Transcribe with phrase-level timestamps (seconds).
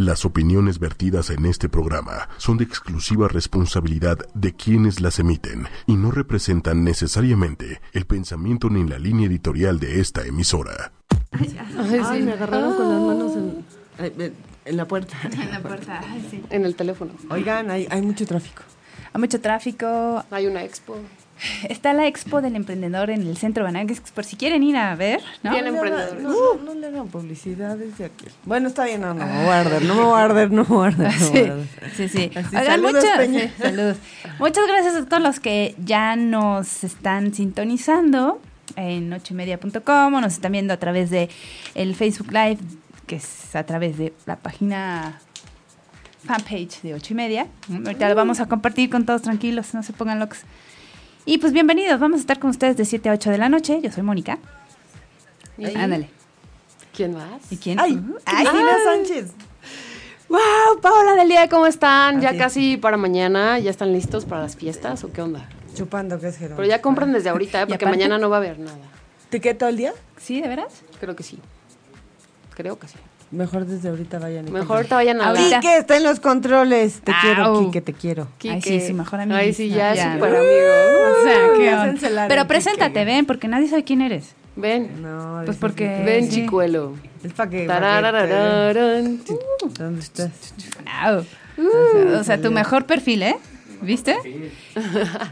[0.00, 5.92] Las opiniones vertidas en este programa son de exclusiva responsabilidad de quienes las emiten y
[5.92, 10.92] no representan necesariamente el pensamiento ni la línea editorial de esta emisora.
[11.32, 13.36] Ay, me agarraron con las manos
[13.98, 14.34] en,
[14.64, 15.14] en la puerta.
[15.38, 16.42] En la puerta, ay, sí.
[16.48, 17.12] En el teléfono.
[17.28, 18.62] Oigan, hay, hay mucho tráfico.
[19.12, 20.24] Hay mucho tráfico.
[20.30, 20.96] Hay una expo.
[21.68, 25.20] Está la expo del emprendedor en el centro Banagues, por si quieren ir a ver,
[25.42, 25.50] ¿no?
[25.52, 26.22] Bien No, emprendedores.
[26.22, 28.26] No, no, no le hagan publicidad desde aquí.
[28.44, 30.62] Bueno, está bien, no, no me voy a arder, no me voy a arder, no
[30.62, 31.08] me voy a arder.
[31.08, 31.64] no
[31.96, 32.30] Sí, sí, sí.
[32.34, 33.40] Así, Oigan, saludos, muchas, Peña.
[33.40, 33.96] sí, saludos.
[34.38, 38.40] Muchas gracias a todos los que ya nos están sintonizando
[38.76, 41.28] en ochoymedia.com o nos están viendo a través de
[41.74, 42.58] el Facebook Live,
[43.06, 45.18] que es a través de la página
[46.24, 47.46] fanpage de ocho y media.
[47.72, 50.40] Ahorita lo vamos a compartir con todos tranquilos, no se pongan locos.
[51.30, 53.78] Y pues bienvenidos, vamos a estar con ustedes de 7 a 8 de la noche.
[53.80, 54.40] Yo soy Mónica.
[55.56, 56.10] ¿Y Ándale.
[56.92, 57.52] ¿Quién más?
[57.52, 57.78] ¿Y quién?
[57.78, 59.32] Ay, ay, Cristina Sánchez.
[60.28, 60.80] ¡Wow!
[60.82, 62.20] Paola del día, ¿cómo están?
[62.20, 65.48] Ya casi para mañana, ¿ya están listos para las fiestas o qué onda?
[65.72, 66.56] Chupando, que es Jerónimo.
[66.56, 67.66] Pero ya compran desde ahorita, ¿eh?
[67.68, 68.78] Porque aparte- mañana no va a haber nada.
[69.28, 69.92] ¿Te queda todo el día?
[70.16, 70.82] ¿Sí, de veras?
[70.98, 71.38] Creo que sí.
[72.56, 72.96] Creo que sí.
[73.30, 74.48] Mejor desde ahorita vayan.
[74.48, 75.60] y Mejor ahorita vayan a Ahorita.
[75.60, 77.00] Quique está en los controles.
[77.02, 77.64] Te quiero, Au.
[77.66, 78.26] Quique, te quiero.
[78.42, 79.38] Ay, sí, su mejor amigo.
[79.38, 80.14] Ay, sí, ya, Ya.
[80.14, 81.10] súper Uh, amigo.
[81.20, 82.28] O sea, qué onda.
[82.28, 82.48] Pero Quique.
[82.48, 84.34] preséntate, ven, porque nadie sabe quién eres.
[84.56, 86.04] Ven, No, Pues porque- Quique.
[86.04, 86.42] ven, sí.
[86.42, 86.94] chicuelo.
[87.22, 87.66] Es para que.
[87.66, 87.66] que
[89.26, 90.30] te- ¿Dónde estás?
[91.56, 93.36] Sea, o sea, tu mejor perfil, ¿eh?
[93.82, 94.16] ¿Viste?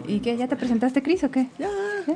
[0.06, 0.36] ¿Y qué?
[0.36, 1.48] ¿Ya te presentaste, Cris, o qué?
[1.58, 1.68] Ya.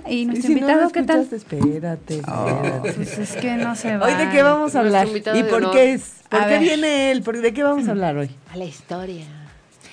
[0.08, 1.20] ¿Y Y nuestro si no invitado lo qué tal?
[1.30, 2.92] Espérate, espérate.
[2.94, 4.06] Pues es que no se va.
[4.06, 5.72] Hoy de qué vamos a hablar y por honor.
[5.72, 6.60] qué es, por A qué ver.
[6.62, 8.30] viene él, ¿Por- de qué vamos a hablar hoy.
[8.52, 9.24] A la historia.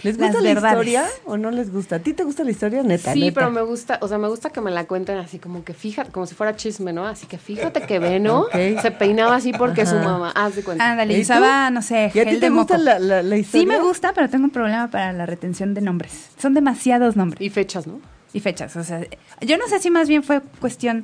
[0.04, 0.72] ¿Les gusta la verdades.
[0.72, 1.98] historia o no les gusta?
[1.98, 3.12] ¿A ti te gusta la historia, neta?
[3.14, 3.34] Sí, neta?
[3.42, 6.12] pero me gusta, o sea, me gusta que me la cuenten así como que fíjate,
[6.12, 7.06] como si fuera chisme, ¿no?
[7.06, 8.56] Así que fíjate que Veno Ok.
[8.82, 10.90] se peinaba así porque su mamá, haz de cuenta.
[10.90, 11.22] Ándale, ¿Y tú?
[11.24, 12.84] usaba, no sé, ¿Y a ti te gusta moco.
[12.86, 13.62] la, la, la historia?
[13.62, 16.30] Sí me gusta, pero tengo un problema para la retención de nombres.
[16.38, 18.00] Son demasiados nombres Y fechas, ¿no?
[18.32, 18.76] y fechas.
[18.78, 19.02] O sea,
[19.42, 21.04] yo no sé si más bien fue cuestión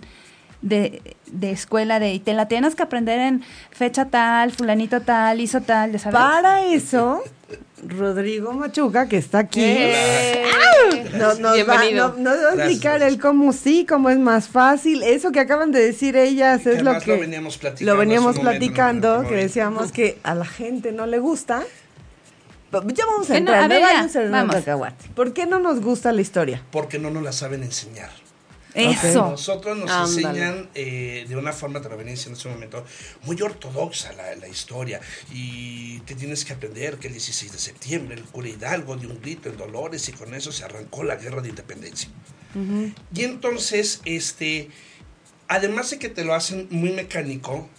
[0.62, 5.42] de, de escuela, de y te la tienes que aprender en fecha tal, fulanito tal,
[5.42, 6.18] hizo tal, ya sabes.
[6.20, 7.22] Para eso,
[7.90, 10.44] Rodrigo Machuca, que está aquí, ¡Eh!
[11.14, 12.16] no- nos, va, Bienvenido.
[12.18, 15.04] no- nos va a explicar el cómo sí, cómo es más fácil.
[15.04, 18.36] Eso que acaban de decir ellas Que es lo que lo veníamos platicando lo veníamos
[18.38, 21.64] momento, platicando, que decíamos que a la gente no le gusta.
[22.94, 24.56] Ya vamos a Que no, entrar, a ver, ya, vamos.
[25.16, 26.62] ¿Por qué no nos gusta la historia?
[26.72, 28.10] Porque no nos la saben enseñar.
[28.76, 29.30] Eso.
[29.32, 30.28] Nosotros nos Ándale.
[30.28, 32.86] enseñan eh, de una forma, te lo venía diciendo en ese momento,
[33.24, 35.00] muy ortodoxa la, la historia.
[35.32, 39.22] Y te tienes que aprender que el 16 de septiembre el cura Hidalgo dio un
[39.22, 42.10] grito en Dolores y con eso se arrancó la guerra de independencia.
[43.14, 44.70] Y entonces, este,
[45.48, 47.70] además de que te lo hacen muy mecánico,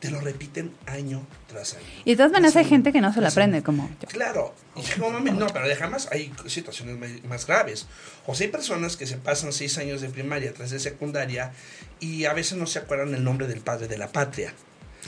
[0.00, 1.82] te lo repiten año tras año.
[2.04, 4.08] Y de todas maneras hay gente que no se lo aprende, como yo.
[4.08, 7.86] Claro, y no, mames, no, pero jamás hay situaciones más graves.
[8.26, 11.52] O sea, hay personas que se pasan seis años de primaria, tres de secundaria,
[11.98, 14.52] y a veces no se acuerdan el nombre del padre de la patria.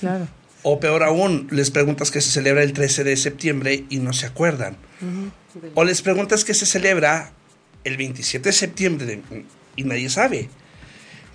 [0.01, 0.27] Claro.
[0.63, 4.27] O peor aún, les preguntas que se celebra el 13 de septiembre y no se
[4.27, 4.77] acuerdan.
[5.75, 7.31] O les preguntas que se celebra
[7.85, 9.45] el 27 de septiembre de-
[9.77, 10.49] y nadie sabe,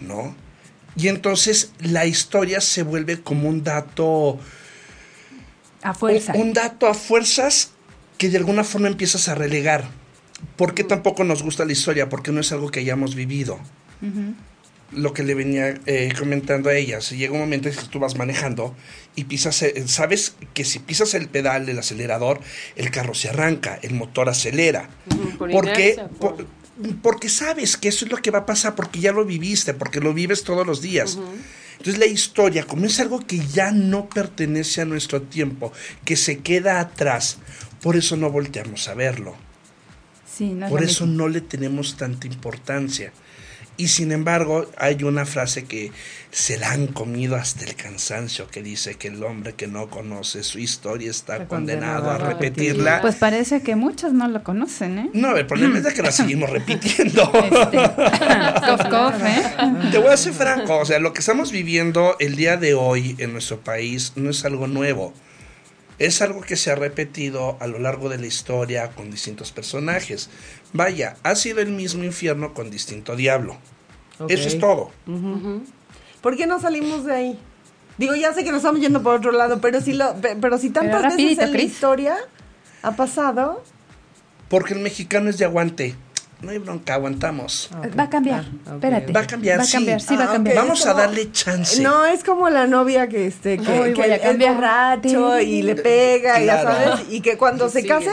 [0.01, 0.35] ¿no?
[0.95, 4.39] Y entonces la historia se vuelve como un dato
[5.81, 6.33] A fuerza.
[6.35, 7.71] un, un dato a fuerzas
[8.17, 9.85] que de alguna forma empiezas a relegar.
[10.55, 12.09] ¿Por qué tampoco nos gusta la historia?
[12.09, 13.59] Porque no es algo que hayamos vivido.
[14.91, 17.97] Lo que le venía eh, comentando a ella, si llega un momento en que tú
[17.99, 18.75] vas manejando
[19.15, 22.39] y pisas, el- sabes que si pisas el pedal del acelerador,
[22.75, 24.89] el carro se arranca, el motor acelera.
[25.09, 25.93] Ujú, por ¿Por qué?
[25.93, 26.47] inercia, por- Por-
[27.01, 29.99] porque sabes que eso es lo que va a pasar, porque ya lo viviste, porque
[29.99, 31.17] lo vives todos los días.
[31.77, 35.71] Entonces la historia, como es algo que ya no pertenece a nuestro tiempo,
[36.05, 37.37] que se queda atrás,
[37.81, 39.35] por eso no volteamos a verlo.
[40.25, 41.23] Sí, no es Por eso mismo.
[41.23, 43.11] no le tenemos tanta importancia.
[43.75, 45.91] Y sin embargo, hay una frase que
[46.29, 50.43] se la han comido hasta el cansancio, que dice que el hombre que no conoce
[50.43, 53.01] su historia está Está condenado, condenado a repetirla.
[53.01, 55.09] Pues parece que muchos no lo conocen, ¿eh?
[55.13, 57.23] no, el problema es de que la seguimos repitiendo.
[57.33, 57.77] Este,
[58.67, 59.43] cof, cof, ¿eh?
[59.91, 63.15] Te voy a ser franco, o sea, lo que estamos viviendo el día de hoy
[63.17, 65.13] en nuestro país no es algo nuevo.
[65.99, 70.29] Es algo que se ha repetido a lo largo de la historia con distintos personajes.
[70.73, 73.57] Vaya, ha sido el mismo infierno con distinto diablo.
[74.29, 74.91] Eso es todo.
[76.21, 77.39] ¿Por qué no salimos de ahí?
[77.97, 80.57] Digo, ya sé que nos estamos yendo por otro lado, pero si lo, pe- pero
[80.57, 82.15] si tantas rapidito, veces en la historia
[82.81, 83.63] ha pasado,
[84.49, 85.95] Porque el mexicano es de aguante.
[86.41, 87.69] no hay bronca, aguantamos.
[87.73, 87.97] Ah, ok.
[87.99, 88.45] Va a cambiar.
[88.65, 88.73] Ah.
[88.73, 89.13] Espérate.
[89.13, 89.71] Va a cambiar, Va a sí.
[89.73, 90.57] cambiar, sí, va Ah, a cambiar.
[90.57, 90.63] ok.
[90.63, 91.81] Vamos a darle chance.
[91.81, 94.55] No, es como la novia que este que, Ay, que es cambiar.
[94.55, 96.89] borracho y le pega, ya Claro.
[96.95, 97.89] sabes, y que cuando se Sigue.
[97.93, 98.11] case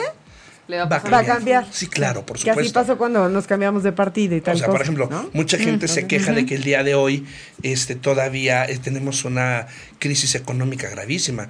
[0.71, 1.13] Le va a Va a pasar.
[1.13, 1.67] va a cambiar.
[1.73, 2.61] Sí, claro, por Que supuesto.
[2.61, 5.29] así pasó cuando nos cambiamos de partido y tal O sea, cosa, por ejemplo, ¿no?
[5.33, 7.27] mucha gente se queja de que el día de hoy
[7.63, 9.67] este, todavía eh, tenemos una
[9.99, 11.49] crisis económica gravísima,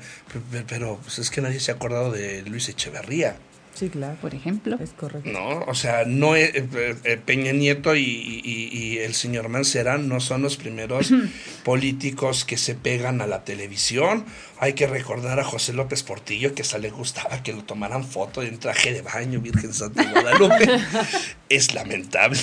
[0.50, 3.36] pero, pero, pues, es que nadie se ha acordado de Luis Echeverría.
[3.72, 4.16] Sí, claro.
[4.20, 4.76] Por ejemplo.
[4.80, 5.30] Es correcto.
[5.30, 9.96] No, o sea, no eh, eh, eh, Peña Nieto y, y- y el señor Mancera
[9.96, 11.12] no son los primeros
[11.64, 14.24] políticos que se pegan a la televisión.
[14.62, 18.42] Hay que recordar a José López Portillo que hasta le gustaba que lo tomaran foto
[18.42, 20.68] en traje de baño, Virgen Santa de Guadalupe.
[21.48, 22.38] es lamentable.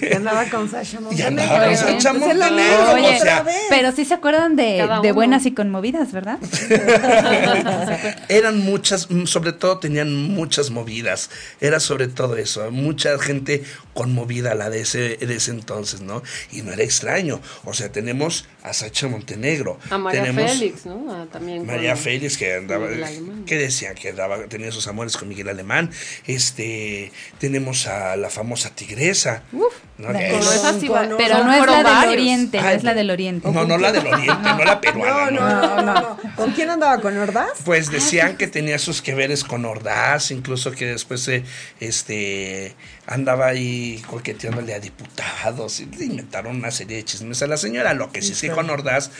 [0.00, 1.26] Y andaba con Sasha Y Montenegro.
[1.26, 3.44] andaba con lo Montenegro, Oye, o sea.
[3.68, 6.38] Pero sí se acuerdan de, buenas y conmovidas, ¿verdad?
[8.28, 11.30] eran muchas, sobre todo tenían muchas movidas.
[11.60, 16.22] Era sobre todo eso, mucha gente conmovida la de ese, de ese entonces, ¿no?
[16.52, 17.40] Y no era extraño.
[17.64, 19.78] O sea, tenemos a Sacha Montenegro.
[19.90, 21.26] A María tenemos Félix, ¿no?
[21.32, 22.88] También María con- Félix que andaba,
[23.46, 25.90] que decía que andaba, tenía sus amores con Miguel Alemán.
[26.26, 29.42] Este, tenemos a la famosa tigresa.
[29.96, 32.84] Que Con es- esa sí va- Con- Pero no es la del oriente, no es
[32.84, 33.50] la del oriente.
[33.50, 35.30] no, no la del oriente, no la peruana.
[35.30, 36.34] No, no, no, no, no.
[36.36, 37.00] ¿Con quién andaba?
[37.00, 37.48] ¿Con Ordaz?
[37.64, 41.44] Pues decían que tenía sus que veres con Ordaz, incluso que después se,
[41.80, 42.74] este,
[43.06, 47.94] andaba ahí coqueteándole a diputados y le inventaron una serie de chismes a la señora.
[47.94, 49.10] Lo que sí es que con Ordaz,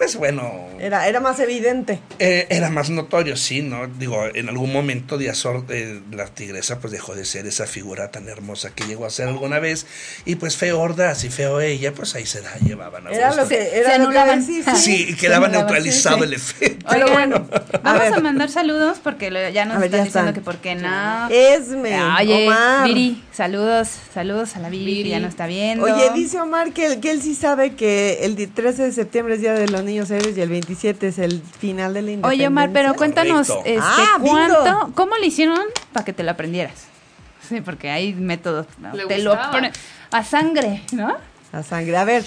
[0.00, 1.98] pues bueno, Era, era más evidente.
[2.18, 3.86] eh, era más notorio, sí, ¿no?
[3.86, 8.10] Digo, en algún momento Díaz Or- eh, la tigresa pues dejó de ser esa figura
[8.10, 9.84] tan hermosa que llegó a ser alguna vez
[10.24, 13.42] y pues feo Ordaz y feo ella, pues ahí se la llevaban a Era gusto.
[13.42, 14.42] lo que era se lo que anulaban.
[14.42, 14.70] sí, sí.
[14.76, 16.28] Sí, y quedaba neutralizado sí, sí.
[16.28, 16.86] el efecto.
[16.90, 20.32] Pero bueno, a vamos a, mandar saludos porque lo- ya nos ver, están ya diciendo
[20.32, 21.28] que por qué no.
[21.28, 22.88] Esme, Oye, Omar.
[22.88, 25.84] Viri, saludos, saludos a la Viri, que ya nos está viendo.
[25.84, 29.34] Oye, dice Omar que, él- que él sí sabe que el di- 13 de septiembre
[29.34, 32.28] es Día de los Niños Héroes y el 27 es el final de la independencia.
[32.28, 34.30] Oye, Omar, pero cuéntanos, este, Ah, bingo.
[34.30, 35.58] ¿cuánto, cómo le hicieron
[35.92, 36.86] para que te lo aprendieras?
[37.48, 38.94] Sí, porque hay métodos, ¿no?
[38.94, 39.50] Le te lo gustaba.
[39.50, 39.72] pone
[40.12, 41.16] a sangre, ¿no?
[41.52, 41.96] A sangre.
[41.96, 42.22] A ver.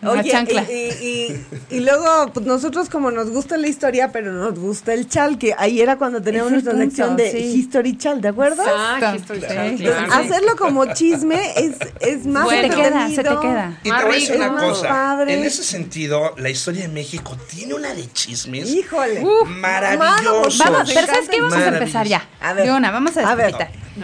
[0.00, 0.62] Una Oye, chancla.
[0.70, 4.92] y, y- y- y luego, pues nosotros como nos gusta la historia, pero nos gusta
[4.94, 7.38] el chal, que ahí era cuando teníamos nuestra sección punto, de sí.
[7.38, 8.66] History Chal, ¿te acuerdas?
[8.70, 9.34] Ah, Exacto.
[9.34, 9.46] History Sí.
[9.46, 9.98] Claro.
[9.98, 13.78] Entonces, hacerlo como chisme es, es más se te queda, se te queda.
[13.82, 15.34] Y te voy a decir Más una cosa, Padre.
[15.34, 19.24] en ese sentido, la historia de México tiene una de chismes Híjole.
[19.46, 20.58] maravillosos.
[20.58, 21.36] Vamos, Me pero ¿sabes qué?
[21.40, 21.84] Vamos a Maravilloso.
[21.84, 22.28] empezar ya.
[22.40, 22.66] A ver.
[22.66, 23.54] De una, vamos a A ver,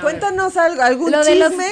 [0.01, 1.67] cuéntanos algo, algún Lo de los- chisme.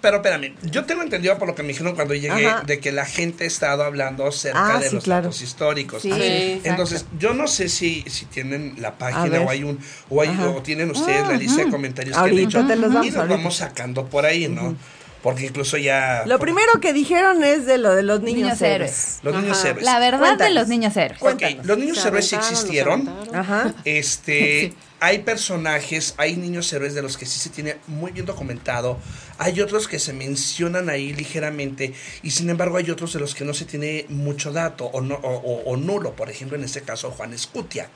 [0.00, 2.62] Pero espérame, yo tengo entendido por lo que me dijeron cuando llegué Ajá.
[2.64, 5.22] de que la gente ha estado hablando acerca Ah, de sí, los claro.
[5.24, 6.02] datos históricos.
[6.02, 6.68] Sí, Sí, exacto.
[6.70, 9.78] Entonces, yo no sé si, si tienen la página o hay un
[10.08, 12.92] o, hay, o tienen ustedes la lista de comentarios que han Ahorita hecho te los
[12.92, 14.76] damos, y los vamos sacando por ahí, ¿no?
[15.22, 19.18] Porque incluso ya Lo primero que dijeron es de lo de los niños, Niños héroes.
[19.24, 19.84] los niños héroes.
[19.84, 20.54] La verdad Cuéntanos.
[20.54, 21.20] de los niños héroes.
[21.20, 21.66] Ok, Cuéntanos.
[21.66, 23.08] los niños héroes sí existieron.
[23.34, 23.74] Ajá.
[23.84, 24.74] Este, Sí.
[25.00, 28.98] Hay personajes, hay niños héroes de los que sí se tiene muy bien documentado,
[29.38, 33.44] hay otros que se mencionan ahí ligeramente y sin embargo hay otros de los que
[33.44, 37.32] no se tiene mucho dato o, no, o, nulo, por ejemplo en este caso Juan
[37.32, 37.88] Escutia.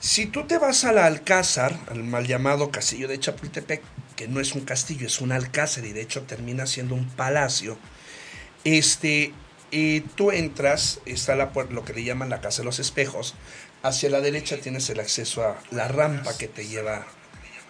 [0.00, 3.82] Si tú te vas al Alcázar, al mal llamado castillo de Chapultepec,
[4.16, 7.78] que no es un castillo, es un alcázar y de hecho termina siendo un palacio,
[8.64, 9.32] este,
[9.72, 13.34] eh, tú entras, está la, lo que le llaman la casa de los espejos,
[13.84, 17.06] hacia la derecha tienes el acceso a la rampa que te lleva...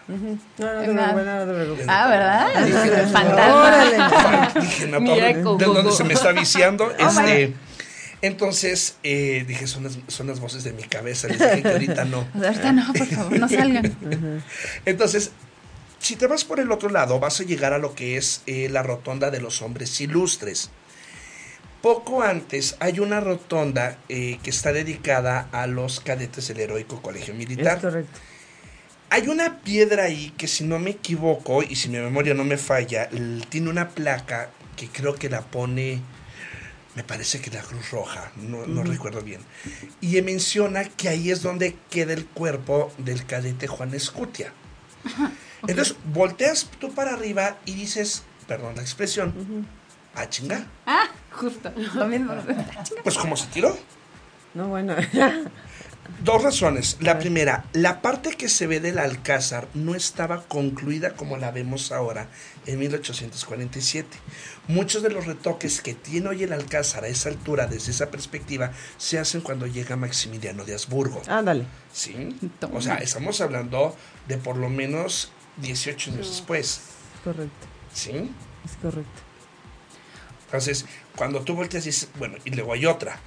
[0.07, 1.87] No, no te Una- preocupes, no te preocupes.
[1.89, 2.65] Ah, ¿verdad?
[2.67, 4.53] Dije, fantasma.
[4.91, 5.91] No, Mira, ¿de dónde go.
[5.93, 6.85] se me está viciando?
[6.99, 7.55] Oh, este,
[8.21, 12.05] entonces, eh, dije, son las, son las voces de mi cabeza, les dije que ahorita
[12.05, 12.27] no.
[12.35, 13.95] Ahorita no, por favor, no salgan.
[14.85, 15.31] Entonces,
[15.99, 18.69] si te vas por el otro lado, vas a llegar a lo que es eh,
[18.71, 20.71] la rotonda de los hombres ilustres.
[21.85, 27.35] Poco antes hay una rotonda eh, que está dedicada a los cadetes del heroico colegio
[27.35, 27.79] Es militar.
[27.79, 28.19] correcto.
[29.11, 32.57] Hay una piedra ahí que si no me equivoco y si mi memoria no me
[32.57, 33.11] falla,
[33.51, 36.01] tiene una placa que creo que la pone,
[36.95, 39.43] me parece que la Cruz Roja, no, no recuerdo bien.
[40.01, 44.55] Y menciona que ahí es donde queda el cuerpo del cadete Juan Escutia.
[45.69, 49.67] Entonces, volteas tú para arriba y dices, perdón la expresión,
[50.15, 50.67] ah, chinga.
[50.87, 51.73] Ah, justo.
[51.95, 52.35] Lo mismo.
[53.03, 53.77] Pues como se tiró.
[54.55, 54.95] No, bueno.
[56.23, 56.99] Dos razones.
[57.01, 61.93] La primera, la parte que se ve del Alcázar no estaba concluida como la vemos
[61.93, 62.29] ahora
[62.67, 64.09] en 1847.
[64.69, 68.73] Muchos de los retoques que tiene hoy el Alcázar a esa altura, desde esa perspectiva,
[68.97, 71.23] se hacen cuando llega Maximiliano de Habsburgo.
[71.27, 71.65] Ándale.
[71.93, 72.37] ¿Sí?
[72.59, 72.79] Toma.
[72.79, 73.97] O sea, estamos hablando
[74.29, 76.81] de por lo menos 18 años después.
[77.23, 77.67] Correcto.
[77.93, 78.31] ¿Sí?
[78.65, 79.24] Es correcto.
[80.55, 83.19] Entonces, cuando tú volteas dices, bueno, y luego hay otra,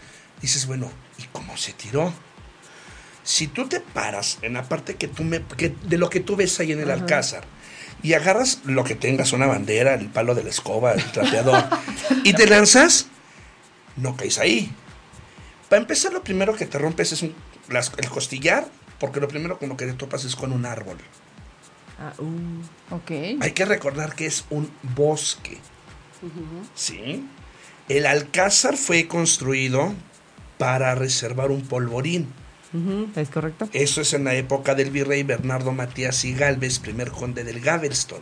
[0.42, 2.14] dices, bueno, ¿y cómo se tiró?
[3.24, 6.38] Si tú te paras en la parte que tú me, que- de lo que tú
[6.38, 7.44] ves ahí en el alcázar
[8.02, 11.66] y agarras lo que tengas, una bandera, el palo de la escoba, el trapeador,
[12.24, 13.08] y te lanzas,
[13.98, 14.72] no caes ahí.
[15.68, 17.36] Para empezar, lo primero que te rompes es un-
[17.68, 18.70] las- el costillar,
[19.02, 20.98] porque lo primero con lo que te topas es con un árbol.
[22.00, 22.96] Ah, uh.
[22.96, 23.12] Ok.
[23.42, 25.58] Hay que recordar que es un bosque.
[26.76, 27.26] ¿Sí?
[27.90, 29.94] El alcázar fue construido
[30.58, 32.28] para reservar un polvorín.
[33.16, 33.70] ¿Es correcto?
[33.74, 38.22] Eso es en la época del virrey Bernardo Matías y Galvez, primer conde del Gaveston.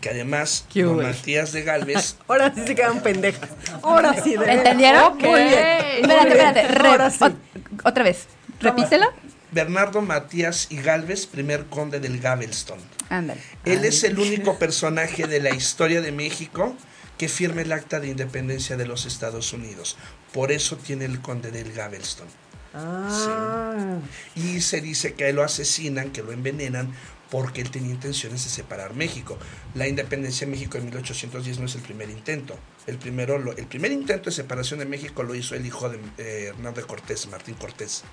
[0.00, 1.02] Que además, don.
[1.02, 3.50] Matías de Galvez, Ahora sí se quedan pendejas.
[3.82, 4.36] Ahora sí.
[4.36, 4.52] de.
[4.52, 5.16] ¿Entendieron?
[5.18, 5.58] Muy bien.
[6.00, 6.68] Espérate, espérate.
[6.68, 7.18] re- Ahora sí.
[7.20, 7.36] ot-
[7.84, 8.26] otra vez.
[8.60, 9.06] Repítelo.
[9.50, 12.78] Bernardo Matías y Galvez, primer conde del Gaveston.
[13.10, 13.40] Ándale.
[13.64, 16.74] Él es el único personaje de la historia de México
[17.18, 19.96] que firma el acta de independencia de los Estados Unidos.
[20.32, 22.26] Por eso tiene el conde del Gaveston.
[22.74, 23.98] Ah.
[24.34, 26.92] Y se dice que lo asesinan, que lo envenenan,
[27.30, 29.38] porque él tenía intenciones de separar México.
[29.74, 32.58] La independencia de México en 1810 no es el primer intento.
[32.86, 36.46] El, primero, el primer intento de separación de México lo hizo el hijo de eh,
[36.48, 38.04] Hernán de Cortés, Martín Cortés.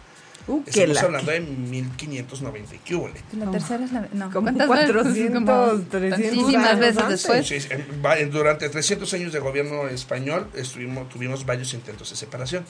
[0.47, 3.11] Uh, Estamos la- hablando de 1590 y qué.
[3.37, 4.07] La tercera es la.
[4.13, 5.31] No, Como ¿cuántas 400, veces?
[5.31, 7.47] Como 300 tantísimas años veces después.
[7.47, 12.65] Sí, durante 300 años de gobierno español estuvimos, tuvimos varios intentos de separación.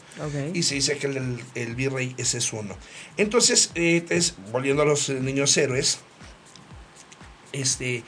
[0.54, 2.76] Y se dice que el, el- el virrey ese es uno.
[3.18, 6.00] Entonces, eh, es- volviendo a los eh, niños héroes,
[7.54, 8.04] este,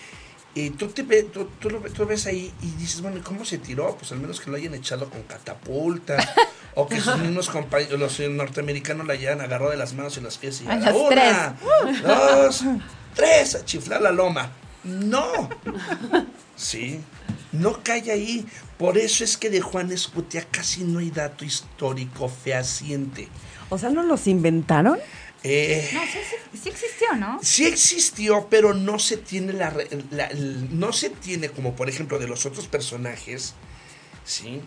[0.55, 3.45] eh, tú, te ve- tú, tú lo, tú ves ahí y dices, bueno, ¿y cómo
[3.45, 3.95] se tiró?
[3.97, 6.17] Pues al menos que lo hayan echado con catapulta,
[6.75, 10.21] o que sus mismos compañeros, los eh, norteamericanos la hayan agarrado de las manos y
[10.21, 11.55] los pies y A a las una,
[12.03, 12.63] dos,
[13.15, 14.51] tres, a chiflar la loma.
[14.83, 15.49] No.
[16.55, 16.99] Sí,
[17.51, 18.45] no cae ahí.
[18.77, 23.27] Por eso es que de Juan Escutia casi no hay dato histórico fehaciente.
[23.69, 24.97] O sea, ¿no los inventaron?
[25.43, 27.39] Eh, No, sí, sí, sí existió, ¿no?
[27.41, 29.73] sí existió, pero no se tiene la,
[30.69, 33.55] no se tiene como por ejemplo de los otros personajes,
[34.23, 34.61] sí,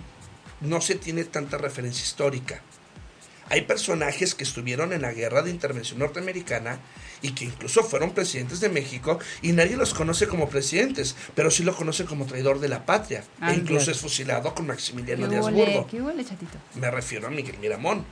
[0.61, 2.61] no se tiene tanta referencia histórica.
[3.51, 6.79] Hay personajes que estuvieron en la guerra de intervención norteamericana
[7.21, 11.63] y que incluso fueron presidentes de México y nadie los conoce como presidentes, pero sí
[11.63, 13.23] lo conocen como traidor de la patria.
[13.41, 13.93] Ah, e incluso claro.
[13.93, 15.87] es fusilado con ¿Qué Maximiliano de huele, Habsburgo.
[15.87, 16.59] ¿Qué huele, chatito?
[16.77, 18.05] Me refiero a Miguel Miramón.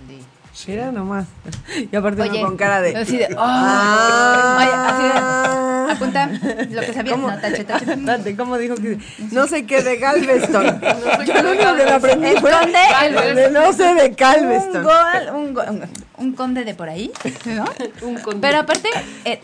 [0.00, 0.22] Ándale.
[0.52, 0.70] Sí.
[0.72, 1.26] Mira nomás.
[1.92, 2.96] Y aparte uno Oye, con cara de...
[2.96, 3.26] Así de.
[3.36, 3.38] ¡oh!
[3.38, 4.58] Ah.
[4.58, 5.92] Oye, así de.
[5.92, 6.26] Apunta
[6.70, 7.14] lo que sabías.
[7.14, 7.30] ¿Cómo?
[7.30, 7.84] No, tache, tache.
[7.98, 8.98] Date, ¿cómo dijo que
[9.30, 10.80] no sé qué de Galveston?
[10.80, 13.94] sé Yo lo de único que me aprendí El fue conde, el de no sé
[13.94, 14.84] de Un, Galveston.
[14.84, 17.10] gol, un, go- un- un conde de por ahí,
[17.44, 17.64] ¿no?
[18.06, 18.40] Un conde.
[18.40, 18.88] Pero aparte,
[19.24, 19.40] eh,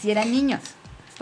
[0.00, 0.60] si eran niños.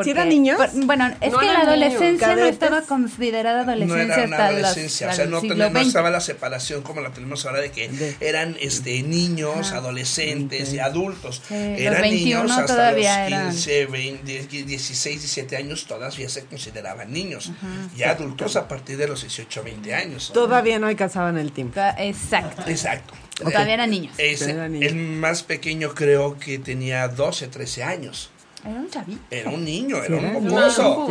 [0.02, 0.56] ¿Sí eran niños?
[0.56, 1.84] por- bueno, es No que la eran niños.
[1.94, 5.80] adolescencia no estaba considerada No adolescencia era una hasta los- adolescencia, o sea, no, no
[5.80, 9.76] estaba la separación como la tenemos ahora de que De- eran este niños, Ajá.
[9.78, 11.42] adolescentes y adultos.
[11.46, 13.50] Sí, los eran 21 niños hasta todavía los eran.
[13.50, 17.52] 15, 20, 16, 17 años todavía se consideraban niños.
[17.96, 20.30] Ya adultos a partir de los 18, 20 años.
[20.32, 21.80] Todavía no alcanzaban el tiempo.
[21.98, 22.62] Exacto.
[22.68, 23.14] Exacto.
[23.36, 24.14] Todavía eran niños.
[24.18, 24.90] Ese- Eran niños.
[24.92, 28.30] el más pequeño creo que tenía 12, 13 años.
[28.64, 29.20] Era un chavito.
[29.30, 31.06] Era un niño, Sí, era un mocoso.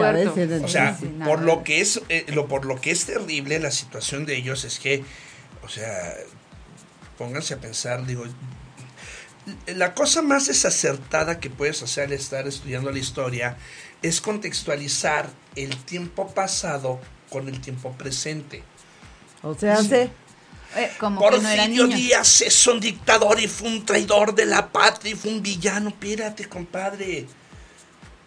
[0.64, 1.46] O sea, Sí, no, por no.
[1.46, 4.80] lo que es eh, lo por lo que es terrible la situación de ellos es
[4.80, 5.04] que,
[5.64, 6.14] o sea,
[7.18, 8.26] pónganse a pensar, digo,
[9.68, 13.58] la cosa más desacertada que puedes hacer al estar estudiando la historia
[14.02, 18.64] es contextualizar el tiempo pasado con el tiempo presente.
[19.42, 20.12] O sea, hace
[20.76, 21.96] Eh, como no Porfirio niños.
[21.96, 25.90] Díaz es un dictador y fue un traidor de la patria y fue un villano.
[25.90, 27.26] Espérate, compadre.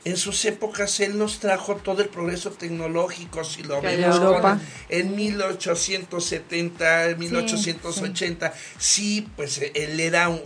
[0.04, 4.61] En sus épocas él nos trajo todo el progreso tecnológico, si lo vemos en Europa.
[4.88, 8.52] en 1870, en 1880.
[8.78, 10.42] Sí, pues él era un,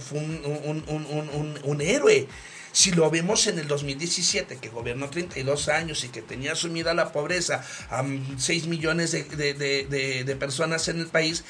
[1.80, 2.28] héroe.
[2.72, 7.10] Si lo vemos en el 2017, que gobernó 32 años y que tenía sumida la
[7.10, 8.04] pobreza a
[8.36, 11.44] 6 millones de, de- de- de- de personas en el país,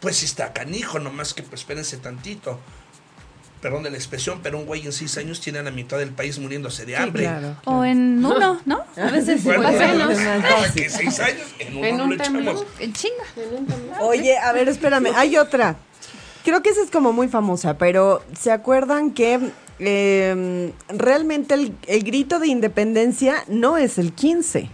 [0.00, 2.58] pues sí está canijo, nomás que pues espérense tantito.
[3.64, 6.10] Perdón de la expresión, pero un güey en 6 años tiene a la mitad del
[6.10, 7.22] país muriéndose de Sí, hambre.
[7.22, 7.56] claro.
[7.64, 8.80] O en uno, ¿no?
[9.02, 9.88] A veces sí Bueno, puede ser.
[9.96, 10.10] menos.
[10.12, 10.82] Es más ¿para fácil.
[10.82, 11.46] qué seis años?
[11.58, 12.44] En uno En no un lo echamos.
[12.44, 12.66] temblor.
[12.78, 13.24] En chinga.
[13.34, 13.96] Temblor.
[14.02, 15.76] Oye, a ver, espérame, hay otra.
[16.44, 19.40] Creo que esa es como muy famosa, pero ¿se acuerdan que
[19.78, 24.68] eh, realmente el, el grito de independencia no es el 15?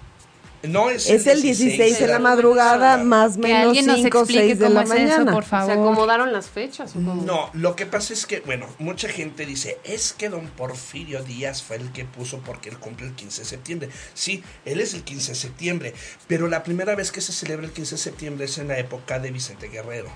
[0.63, 4.21] No, es, Es el 16 de la madrugada, más Que menos alguien nos 5 o
[4.23, 5.23] explique 6 de cómo la es mañana.
[5.23, 7.23] eso, por ¿Se acomodaron las fechas o cómo?
[7.23, 11.63] No, lo que pasa es que, bueno, mucha gente dice, es que don Porfirio Díaz
[11.63, 13.89] fue el que puso porque él cumple el 15 de septiembre.
[14.13, 15.95] Sí, él es el 15 de septiembre,
[16.27, 19.19] pero la primera vez que se celebra el 15 de septiembre es en la época
[19.19, 20.11] de Vicente Guerrero,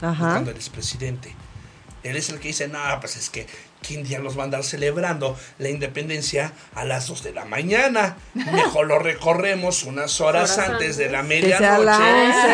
[0.00, 0.30] Ajá.
[0.30, 1.34] cuando él es presidente.
[2.02, 3.46] Él es el que dice, no, pues es que
[3.86, 8.16] ¿quién día los va a andar celebrando la independencia a las 2 de la mañana?
[8.34, 11.98] Mejor lo recorremos unas horas Horas antes de la medianoche la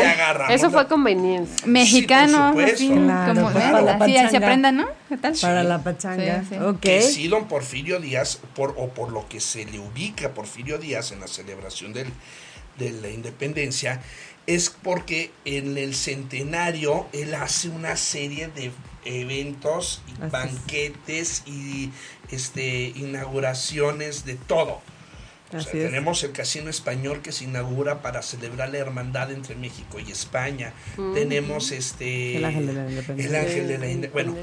[0.03, 0.55] y agarramos.
[0.55, 1.67] Eso fue conveniencia.
[1.67, 3.05] Mexicano, Sí, por.
[3.05, 4.47] Claro, para la así, así pachanga.
[4.47, 4.87] aprendan, ¿no?
[5.09, 5.35] ¿Qué tal?
[5.41, 5.69] Para Sí.
[5.69, 6.41] la pachanga.
[6.43, 6.57] Sí, sí.
[6.59, 6.81] Ok.
[6.81, 10.79] que sí, don Porfirio Díaz, por, o por lo que se le ubica a Porfirio
[10.79, 12.09] Díaz en la celebración del,
[12.79, 14.01] de la independencia,
[14.47, 18.71] es porque en el centenario él hace una serie de
[19.07, 20.33] eventos, y Así es.
[20.33, 21.91] banquetes y
[22.31, 24.81] este, inauguraciones de todo.
[25.55, 30.01] O sea, tenemos el casino español que se inaugura para celebrar la hermandad entre México
[30.01, 30.73] y España.
[31.15, 33.27] Tenemos este El ángel de la independencia.
[33.41, 34.35] el ángel de la inde- bueno,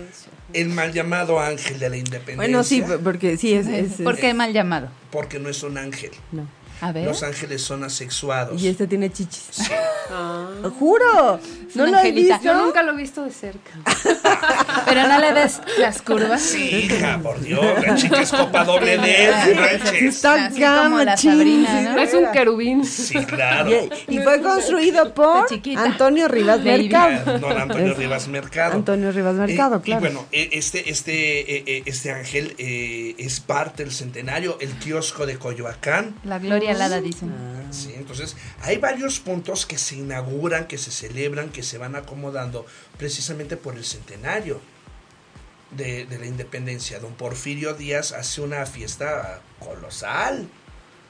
[0.53, 2.37] el mal llamado ángel de la independencia.
[2.37, 3.67] Bueno, sí, porque sí, es...
[3.67, 4.87] es- ¿Por qué mal llamado?
[5.11, 6.11] Porque no es un ángel.
[6.31, 6.47] no.
[6.81, 7.05] A ver.
[7.05, 8.61] Los ángeles son asexuados.
[8.61, 9.41] Y este tiene chichis.
[9.51, 9.71] Sí.
[10.09, 10.49] Ah.
[10.77, 11.39] ¡Juro!
[11.75, 12.37] ¿No lo angelita.
[12.39, 12.43] visto?
[12.53, 13.71] Yo nunca lo he visto de cerca.
[14.85, 16.41] Pero no le ves las curvas.
[16.41, 20.01] Sí, hija, por Dios, la chica es copa doble D, no manches.
[20.01, 22.85] Está Así como la Sabrina, de Es un querubín.
[22.85, 23.69] Sí, claro.
[24.07, 25.45] Y, y fue construido por.
[25.77, 26.89] Antonio Rivas Baby.
[26.89, 27.39] Mercado.
[27.39, 28.73] Don Antonio Rivas Mercado.
[28.73, 29.99] Antonio Rivas Mercado, Eh, claro.
[30.01, 34.71] Y bueno, eh, este, este, eh, eh, este ángel eh, es parte del centenario, el
[34.73, 36.15] kiosco de Coyoacán.
[36.23, 37.31] La gloria alada, dicen.
[37.71, 42.65] Sí, entonces hay varios puntos que se inauguran, que se celebran, que se van acomodando
[42.97, 46.99] precisamente por el centenario de, de la independencia.
[46.99, 50.47] Don Porfirio Díaz hace una fiesta colosal.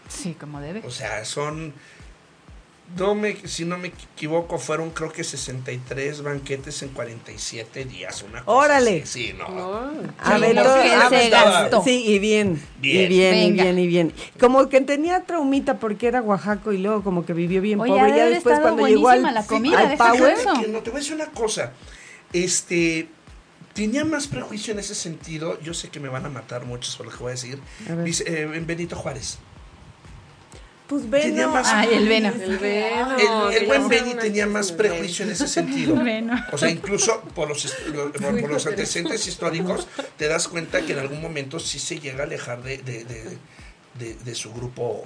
[0.07, 0.81] Sí, como debe.
[0.85, 1.73] O sea, son,
[2.97, 8.21] no me, si no me equivoco, fueron creo que 63 banquetes en 47 días.
[8.23, 9.01] Una cosa ¡Órale!
[9.03, 9.27] así.
[9.29, 9.45] Sí, no.
[10.19, 11.83] A Sí, ver, a se gastó.
[11.83, 12.61] Sí, y bien.
[12.79, 13.05] Bien.
[13.05, 14.13] Y bien, y bien, y bien.
[14.39, 18.15] Como que tenía traumita porque era Oaxaco y luego como que vivió bien Oye, pobre.
[18.15, 20.37] ya después cuando llegó al, la comida, al Power.
[20.61, 21.71] Que no te voy a decir una cosa.
[22.33, 23.07] Este.
[23.73, 25.59] Tenía más prejuicio en ese sentido.
[25.61, 27.59] Yo sé que me van a matar muchos por lo que voy a decir.
[27.89, 28.05] A ver.
[28.05, 29.39] Dice, eh, en Benito Juárez.
[30.87, 32.29] pues Tenía ven, más- Ay, el veno.
[33.49, 35.95] El buen son tenía más prejuicio en ese sentido.
[36.03, 36.35] Bueno.
[36.51, 40.81] O sea, incluso por los, est- lo- por, por los antecedentes históricos, te das cuenta
[40.85, 43.37] que en algún momento sí se llega a alejar de, de, de-
[43.97, 45.03] de- de su grupo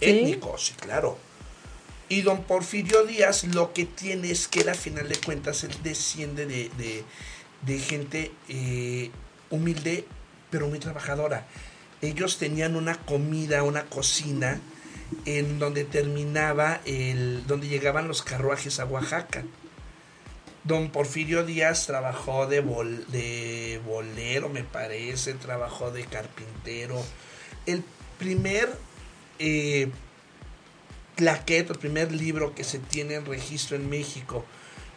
[0.00, 0.06] ¿Sí?
[0.08, 1.18] étnico, sí, claro.
[2.08, 5.72] Y don Porfirio Díaz lo que tiene es que él, a final de cuentas, él
[5.82, 7.04] desciende de, de-
[7.62, 9.10] de gente eh,
[9.50, 10.04] humilde,
[10.50, 11.46] pero muy trabajadora.
[12.02, 14.60] Ellos tenían una comida, una cocina,
[15.24, 19.44] en donde terminaba el, donde llegaban los carruajes a Oaxaca.
[20.64, 27.00] Don Porfirio Díaz trabajó de, bol- de bolero, me parece, trabajó de carpintero.
[27.66, 27.84] El
[28.18, 28.68] primer
[29.38, 29.90] eh,
[31.18, 34.44] el primer libro que se tiene en registro en México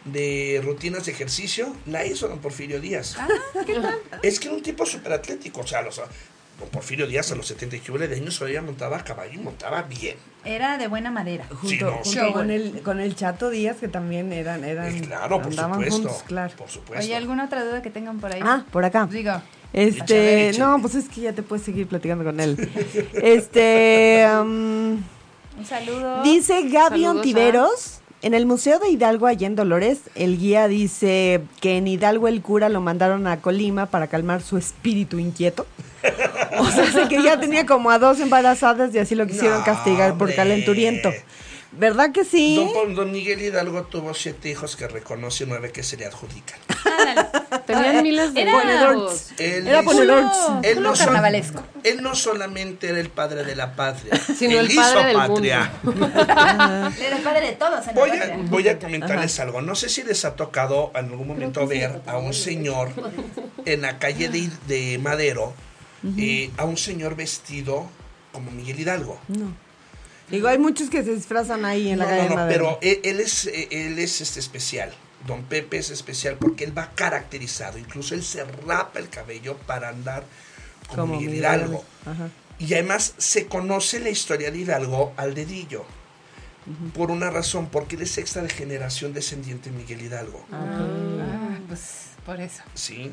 [0.04, 3.16] de rutinas de ejercicio, la hizo don Porfirio Díaz.
[4.22, 6.00] Es que era un tipo súper atlético, o sea, los,
[6.60, 9.82] don Porfirio Díaz a los 70 y de años todavía montaba a caballo y montaba
[9.82, 10.16] bien.
[10.44, 11.46] Era de buena madera.
[11.48, 12.32] junto, Sí, no, junto sí.
[12.32, 15.92] con, el, con el Chato Díaz, que también eran, eran Eh, claro, por supuesto.
[15.96, 16.54] juntos, claro.
[16.56, 17.04] Por supuesto.
[17.04, 18.40] Oye, ¿alguna otra duda que tengan por ahí?
[18.42, 19.06] Ah, por acá.
[19.10, 19.32] Digo,
[19.72, 22.56] Este, no, pues es que ya te puedes seguir platicando con él.
[23.22, 24.92] Este, um,
[25.58, 26.22] un saludo.
[26.22, 27.99] dice Gaby Ontiveros.
[28.22, 32.42] En el Museo de Hidalgo, allá en Dolores, el guía dice que en Hidalgo el
[32.42, 35.66] cura lo mandaron a Colima para calmar su espíritu inquieto.
[36.58, 40.10] O sea, que ya tenía como a dos embarazadas y así lo quisieron No, castigar
[40.14, 40.34] por hombre.
[40.36, 41.10] calenturiento.
[41.72, 42.56] ¿Verdad que sí?
[42.74, 46.58] Don, don Miguel Hidalgo tuvo siete hijos que reconoce y nueve que se le adjudican.
[47.66, 48.92] Tenían miles de Era-.
[49.38, 50.60] Él Era hizo- él no,
[51.84, 55.16] él no solamente era el padre de la patria, Sino él el padre hizo del
[55.16, 55.72] patria.
[57.00, 58.44] Era el padre de todos en Voy la a, patria.
[58.48, 59.60] voy a comentarles algo.
[59.62, 62.90] No sé si les ha tocado en algún momento ver a un señor
[63.64, 65.54] en la calle de, de Madero,
[66.18, 67.86] eh, a un señor vestido
[68.32, 69.20] como Miguel Hidalgo.
[69.28, 69.54] No.
[70.30, 72.78] Digo, hay muchos que se disfrazan ahí en la calle no, no, Madero.
[72.78, 74.92] pero él, él es, eh, él es este especial.
[75.26, 77.78] Don Pepe es especial porque él va caracterizado.
[77.78, 80.24] Incluso él se rapa el cabello para andar
[80.88, 81.84] como, Miguel Hidalgo.
[82.06, 82.30] Ajá.
[82.58, 85.84] Y además se conoce la historia de Hidalgo al dedillo.
[86.94, 90.44] Por una razón, porque él es sexta de generación descendiente de Miguel Hidalgo.
[90.52, 92.62] Ah, pues por eso.
[92.74, 93.10] ¿Sí?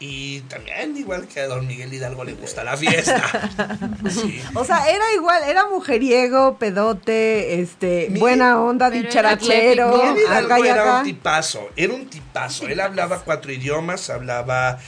[0.00, 3.20] Y también, igual que a don Miguel Hidalgo, le gusta la fiesta.
[4.10, 4.40] Sí.
[4.54, 9.90] O sea, era igual, era mujeriego, pedote, este, Miguel- buena onda, dicharachero.
[9.90, 10.98] Miguel Hidalgo acá y era acá.
[11.00, 12.68] un tipazo, era un tipazo.
[12.68, 14.78] Él hablaba cuatro idiomas, hablaba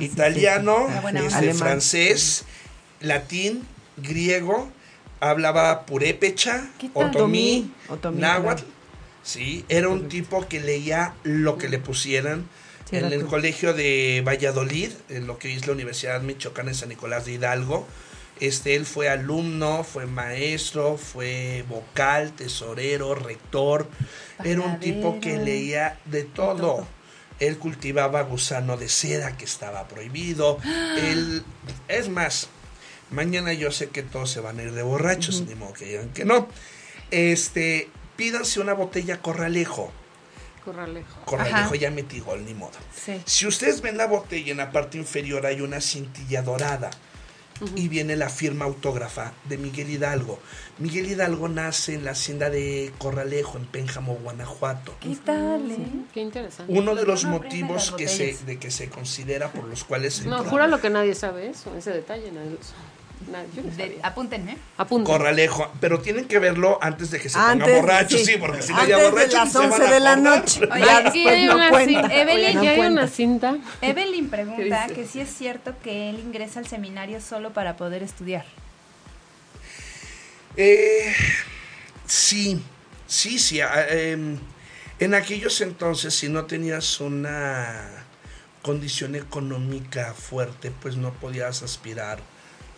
[0.00, 0.74] italiano,
[1.04, 1.20] onda.
[1.20, 2.44] este, francés,
[3.00, 3.66] latín,
[3.98, 4.70] griego,
[5.20, 8.62] hablaba purépecha, otomí, Otomí, náhuatl.
[8.62, 8.74] claro.
[9.22, 12.46] Sí, era un tipo que leía lo que le pusieran.
[12.88, 13.28] Sí, en el tú.
[13.28, 17.86] colegio de Valladolid, en lo que es la Universidad Michoacana de San Nicolás de Hidalgo.
[18.40, 23.88] Este, él fue alumno, fue maestro, fue vocal, tesorero, rector.
[24.44, 26.56] Era un tipo que leía de todo.
[26.56, 26.86] todo.
[27.40, 30.58] Él cultivaba gusano de seda que estaba prohibido.
[30.98, 31.42] Él,
[31.88, 32.48] es más,
[33.10, 36.10] mañana yo sé que todos se van a ir de borrachos, ni modo que digan
[36.10, 36.48] que no.
[37.10, 39.92] Este, pídanse una botella corralejo.
[40.64, 41.20] Corralejo.
[41.24, 41.76] Corralejo Ajá.
[41.76, 42.72] ya metí gol, ni modo.
[42.94, 43.20] Sí.
[43.24, 46.90] Si ustedes ven la botella, en la parte inferior hay una cintilla dorada.
[47.76, 50.40] Y viene la firma autógrafa de Miguel Hidalgo.
[50.78, 54.92] Miguel Hidalgo nace en la hacienda de Corralejo, en Pénjamo, Guanajuato.
[54.98, 55.78] ¿Qué tal, eh?
[56.12, 56.72] Qué interesante.
[56.72, 60.38] Uno de los no motivos que se, de que se considera por los cuales No,
[60.38, 62.32] entró jura lo que nadie sabe eso, ese detalle.
[62.32, 62.93] Nadie lo sabe.
[63.30, 63.98] Nadie- yo no De- sabía.
[64.06, 64.56] apúntenme.
[64.76, 65.10] Apunta.
[65.10, 68.36] Corralejo, pero tienen que verlo antes de que se pongan Antes, borrachos, sí, sí.
[68.38, 70.60] porque si no ya de borrachos las ni se van 11 a de la noche.
[70.70, 72.14] Oye, ya aquí hay no una cinta.
[72.14, 73.00] Evelyn, No aquí hay cuenta.
[73.02, 73.58] una cinta.
[73.80, 78.02] Evelyn ¿Qué pregunta que si es cierto que él ingresa al seminario solo para poder
[78.02, 78.44] estudiar.
[80.56, 81.12] Eh,
[82.06, 82.62] sí,
[83.06, 83.60] sí, sí.
[83.60, 84.38] ah, em,
[85.00, 87.88] en aquellos entonces, si no tenías una
[88.62, 92.18] condición económica fuerte, pues no podías aspirar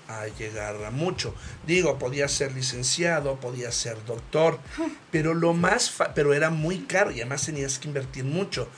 [0.09, 1.35] a llegar a mucho.
[1.67, 4.59] Digo, podías ser licenciado, podías ser doctor,
[5.11, 8.69] pero lo más, fa- pero era muy caro y además tenías que invertir mucho.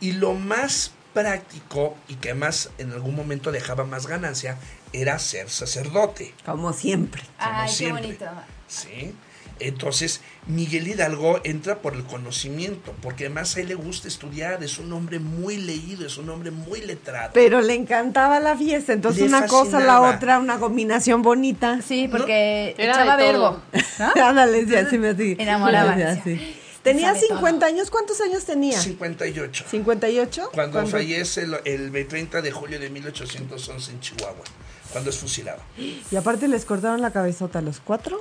[0.00, 4.58] Y lo más práctico y que además en algún momento dejaba más ganancia
[4.92, 6.34] era ser sacerdote.
[6.44, 7.22] Como siempre.
[7.38, 8.02] Como Ay, siempre.
[8.02, 8.26] qué bonito.
[8.68, 9.14] ¿sí?
[9.60, 14.78] Entonces, Miguel Hidalgo entra por el conocimiento, porque además a él le gusta estudiar, es
[14.78, 17.30] un hombre muy leído, es un hombre muy letrado.
[17.34, 21.80] Pero le encantaba la fiesta, entonces Le una cosa, la otra, una combinación bonita.
[21.82, 23.60] Sí, porque Era echaba de verbo.
[23.98, 24.12] todo.
[24.16, 24.22] ¿no?
[24.26, 25.36] Ándale, sí, así me así.
[25.38, 26.56] Enamoraba, Sí.
[26.82, 28.78] Tenía Sabe 50 años, ¿cuántos años tenía?
[28.78, 29.64] 58.
[29.72, 30.48] ¿58?
[30.52, 30.90] Cuando ¿Cuándo?
[30.90, 34.44] fallece el, el 30 de julio de 1811 en Chihuahua,
[34.92, 35.62] cuando es fusilado.
[36.10, 38.20] Y aparte les cortaron la cabezota a los cuatro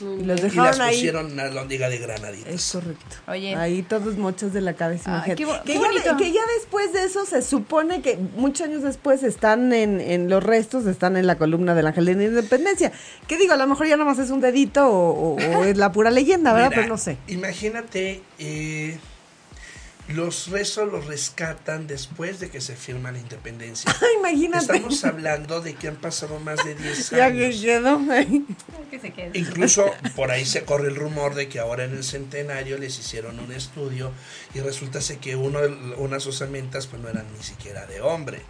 [0.00, 0.94] y los Y las dejaron ahí.
[0.96, 2.52] pusieron a la ondiga de granaditas.
[2.52, 3.16] Es correcto.
[3.28, 3.54] Oye.
[3.56, 5.10] Ahí todos mochos de la cabeza.
[5.10, 5.42] Imagínate.
[5.44, 6.16] qué que, ya, bonito.
[6.16, 10.42] que ya después de eso se supone que muchos años después están en, en los
[10.42, 12.92] restos, están en la columna del Ángel de la Independencia.
[13.26, 15.76] Que digo, a lo mejor ya nada más es un dedito o, o- o es
[15.76, 16.70] la pura leyenda, ¿verdad?
[16.70, 17.16] Mira, Pero no sé.
[17.28, 18.98] Imagínate, eh,
[20.08, 23.94] los restos los rescatan después de que se firma la independencia.
[24.18, 24.76] Imagínate.
[24.76, 27.60] Estamos hablando de que han pasado más de 10 Ya que años.
[27.60, 28.00] quedó.
[28.90, 29.38] Que se quede.
[29.38, 33.40] Incluso por ahí se corre el rumor de que ahora en el centenario les hicieron
[33.40, 34.12] un estudio
[34.54, 38.42] y resulta ser que uno, de- unas osamentas pues no eran ni siquiera de hombre.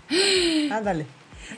[0.70, 1.06] Ándale.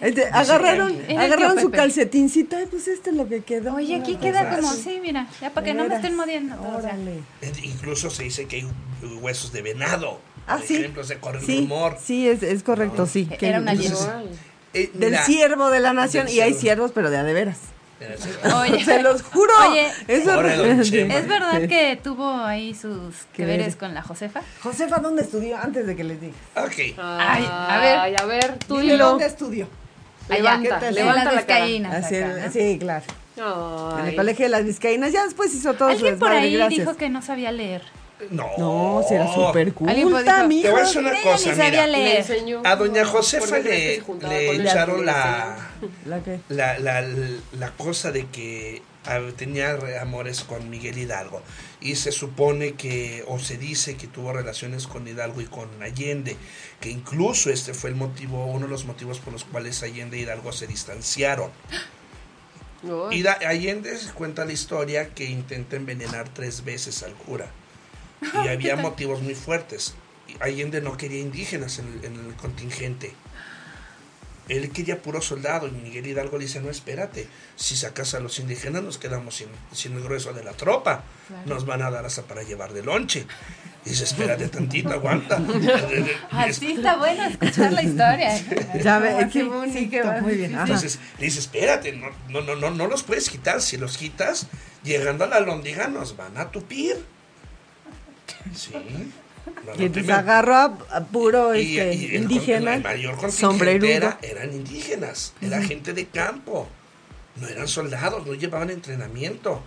[0.00, 2.56] Este, agarraron agarraron su calcetincito.
[2.56, 3.74] Ay, pues este es lo que quedó.
[3.74, 4.82] Oye, aquí Una queda cosa como, así.
[4.82, 6.56] sí, mira, ya para que no me estén modiendo.
[6.56, 6.90] todo, o sea.
[6.94, 7.20] Órale.
[7.62, 8.68] Incluso se dice que hay
[9.20, 10.20] huesos de venado.
[10.46, 10.76] Ah, Por sí.
[10.76, 11.96] ejemplo, se corre el Sí, rumor.
[12.02, 13.26] sí, es, es correcto, sí.
[13.26, 14.08] que- Era una Entonces.
[14.74, 16.26] Eh, Del siervo de la nación.
[16.28, 16.60] Y hay siervo.
[16.60, 17.58] siervos, pero de a de veras.
[18.62, 19.52] Oye, Se los juro.
[19.70, 19.88] Oye,
[20.84, 21.14] Chema.
[21.14, 23.76] ¿es verdad que tuvo ahí sus Que veres ver.
[23.76, 24.40] con la Josefa?
[24.62, 25.58] Josefa, ¿dónde estudió?
[25.58, 26.34] Antes de que les diga.
[26.56, 26.78] Ok.
[26.98, 27.98] Ay, a ver.
[27.98, 29.08] Ay, a ver, tú dilo.
[29.08, 29.68] dónde estudió.
[30.28, 32.08] Levanta, levanta las la vizcaínas.
[32.52, 33.04] Sí, claro.
[33.36, 34.16] En el Ay.
[34.16, 35.12] colegio de las Vizcaínas.
[35.12, 36.80] Ya después hizo todo su Alguien por desmadre, ahí gracias.
[36.86, 37.82] dijo que no sabía leer.
[38.30, 38.48] No.
[38.58, 40.62] No, si era súper Alguien culta, dijo-.
[40.62, 41.86] Te voy a decir una cosa, mira.
[41.86, 42.24] Le.
[42.64, 45.70] A doña Josefa le, le echaron la,
[46.06, 46.40] ¿La qué?
[46.48, 47.02] la, la,
[47.52, 48.82] la cosa de que
[49.36, 51.42] tenía re- amores con Miguel Hidalgo.
[51.80, 56.36] Y se supone que, o se dice que tuvo relaciones con Hidalgo y con Allende,
[56.80, 60.20] que incluso este fue el motivo, uno de los motivos por los cuales Allende e
[60.22, 61.50] Hidalgo se distanciaron.
[63.10, 67.50] Y da- Allende cuenta la historia que intenta envenenar tres veces al cura.
[68.44, 69.94] Y había motivos muy fuertes.
[70.40, 73.14] Allende no quería indígenas en el, en el contingente.
[74.48, 78.38] Él quería puro soldado y Miguel Hidalgo le dice, no, espérate, si sacas a los
[78.38, 81.04] indígenas nos quedamos sin, sin el grueso de la tropa,
[81.44, 83.26] nos van a dar hasta para llevar de lonche.
[83.84, 85.38] Y dice, espérate tantito, aguanta.
[86.30, 88.42] Así está bueno escuchar la historia.
[88.82, 89.90] Ya ve, qué sí, bonito.
[89.90, 90.22] qué bueno.
[90.22, 90.54] Muy bien.
[90.54, 90.64] Ajá.
[90.64, 93.60] Entonces le dice, espérate, no, no, no, no, no los puedes quitar.
[93.60, 94.46] Si los quitas,
[94.82, 96.96] llegando a la londiga nos van a tupir.
[98.54, 98.72] Sí.
[99.64, 100.54] No, Y entonces agarró
[100.90, 103.88] a, puro Y- este, y el indígena, el mayor sombrerudo.
[103.90, 106.68] era- eran indígenas, era gente de campo,
[107.36, 109.62] no eran soldados, no llevaban entrenamiento.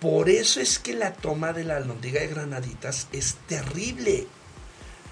[0.00, 4.26] Por eso es que la toma de la alondiga de Granaditas es terrible.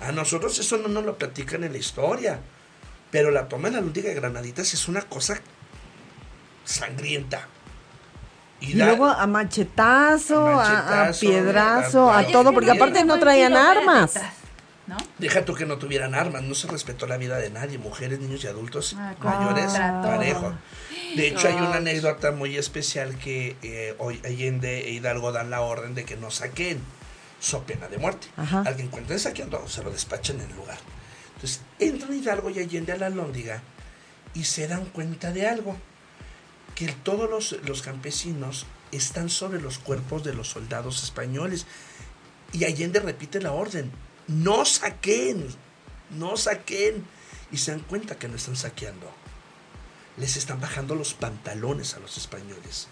[0.00, 2.40] A nosotros eso no nos lo platican en la historia,
[3.10, 5.38] pero la toma de la alondiga de Granaditas es una cosa
[6.64, 7.46] sangrienta.
[8.60, 14.14] Y da- luego a machetazo, A piedrazo, a- todo, porque aparte no traían armas.
[14.86, 14.96] ¿No?
[15.18, 18.42] Deja tú que no tuvieran armas, no se respetó la vida de nadie, mujeres, niños
[18.44, 20.54] y adultos Ah, mayores, parejo.
[21.14, 25.60] De hecho, hay una anécdota muy especial que eh, hoy Allende e Hidalgo dan la
[25.60, 26.80] orden de que no saquen,
[27.38, 28.28] so pena de muerte.
[28.38, 28.62] Ajá.
[28.66, 30.78] Al que encuentren saqueando, se lo despachan en el lugar.
[31.34, 33.60] Entonces, entran Hidalgo y Allende a la Lóndiga
[34.34, 35.76] y se dan cuenta de algo,
[36.78, 41.66] que todos los, los campesinos están sobre los cuerpos de los soldados españoles.
[42.52, 43.90] Y Allende repite la orden,
[44.28, 45.44] no saquen,
[46.10, 47.04] no saquen.
[47.50, 49.10] Y se dan cuenta que no están saqueando.
[50.18, 52.86] Les están bajando los pantalones a los españoles.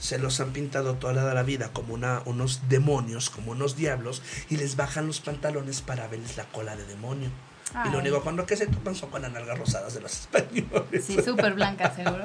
[0.00, 4.56] Se los han pintado toda la vida como una, unos demonios, como unos diablos, y
[4.56, 7.30] les bajan los pantalones para verles la cola de demonio.
[7.86, 10.12] Y lo único con lo que se topan son con las nalgas rosadas de los
[10.12, 11.04] españoles.
[11.04, 12.24] Sí, súper blanca, seguro.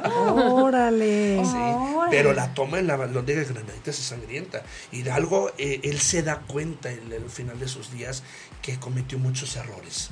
[0.64, 1.44] Órale.
[1.44, 2.12] Sí, Órale.
[2.12, 4.62] pero la toma en la Londrina de Granaditas es sangrienta.
[4.92, 8.24] Hidalgo, eh, él se da cuenta en el final de sus días
[8.62, 10.12] que cometió muchos errores.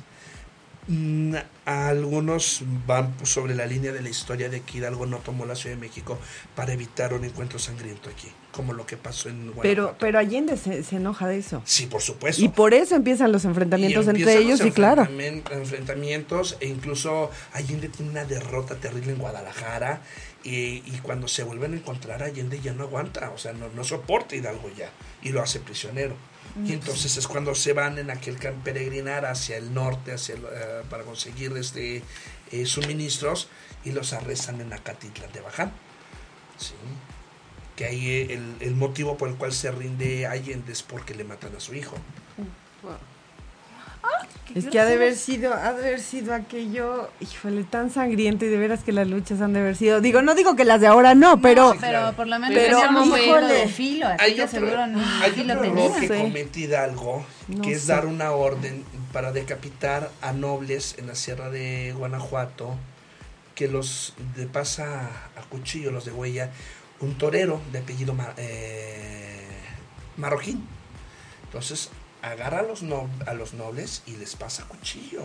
[1.68, 5.54] Mm, algunos van sobre la línea de la historia de que Hidalgo no tomó la
[5.54, 6.18] Ciudad de México
[6.54, 9.62] para evitar un encuentro sangriento aquí, como lo que pasó en Guanajuato.
[9.62, 11.62] Pero, pero Allende se, se enoja de eso.
[11.64, 12.42] sí, por supuesto.
[12.42, 15.06] Y por eso empiezan los enfrentamientos Y entre ellos, los y claro.
[15.50, 20.00] Enfrentamientos, e incluso Allende tiene una derrota terrible en Guadalajara.
[20.44, 23.84] Y, y cuando se vuelven a encontrar, Allende ya no aguanta, o sea, no, no
[23.84, 24.90] soporta Hidalgo ya.
[25.22, 26.14] Y lo hace prisionero.
[26.64, 30.40] Y entonces es cuando se van en aquel can peregrinar hacia el norte hacia el,
[30.40, 32.02] eh, para conseguir este,
[32.52, 33.48] eh, suministros
[33.84, 35.72] y los arrestan en Acatitlán de Baján.
[36.58, 36.74] Sí.
[37.76, 41.24] Que ahí eh, el, el motivo por el cual se rinde Allende es porque le
[41.24, 41.96] matan a su hijo.
[42.82, 42.96] Wow.
[44.54, 48.48] Es que ha de haber sido, ha de haber sido aquello, híjole, tan sangriento y
[48.48, 50.00] de veras que las luchas han de haber sido.
[50.00, 52.16] Digo, no digo que las de ahora no, pero sí, pero claro.
[52.16, 52.80] por lo menos Pero,
[53.16, 53.46] híjole.
[53.52, 55.84] de filo, así Hay que otro, seguro ni hay filo otro tenía.
[55.86, 56.22] error que Sí.
[56.22, 57.92] comete Hidalgo, No que es sé.
[57.92, 62.76] dar una orden para decapitar a nobles en la sierra de Guanajuato,
[63.54, 66.50] que los de pasa a cuchillo, los de huella,
[67.00, 69.46] un torero de apellido Ma- eh,
[70.16, 70.66] Marroquín.
[71.44, 71.90] Entonces
[72.22, 72.82] agarra a los,
[73.26, 75.22] a los nobles y les pasa a cuchillo.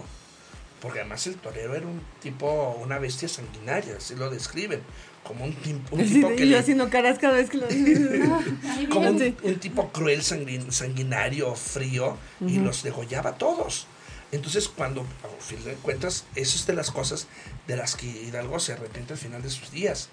[0.81, 4.81] Porque además el torero era un tipo, una bestia sanguinaria, así lo describen.
[5.23, 7.57] Como un, tim- un Sí, tipo y que yo le- haciendo caras cada vez que
[7.57, 7.67] lo
[8.89, 13.87] como un, tipo cruel, sanguin- sanguinario, frío, y los degollaba a todos.
[14.31, 17.27] Entonces, cuando, a fin de cuentas, eso es de las cosas
[17.67, 20.09] de las que Hidalgo se arrepiente al final de sus días.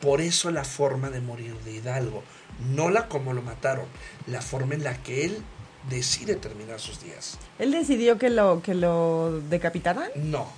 [0.00, 2.22] Por eso la forma de morir de Hidalgo,
[2.74, 3.86] no la como lo mataron,
[4.26, 5.38] la forma en la que él
[5.88, 7.38] decide terminar sus días.
[7.58, 10.10] Él decidió que lo, que lo decapitaran.
[10.16, 10.52] No.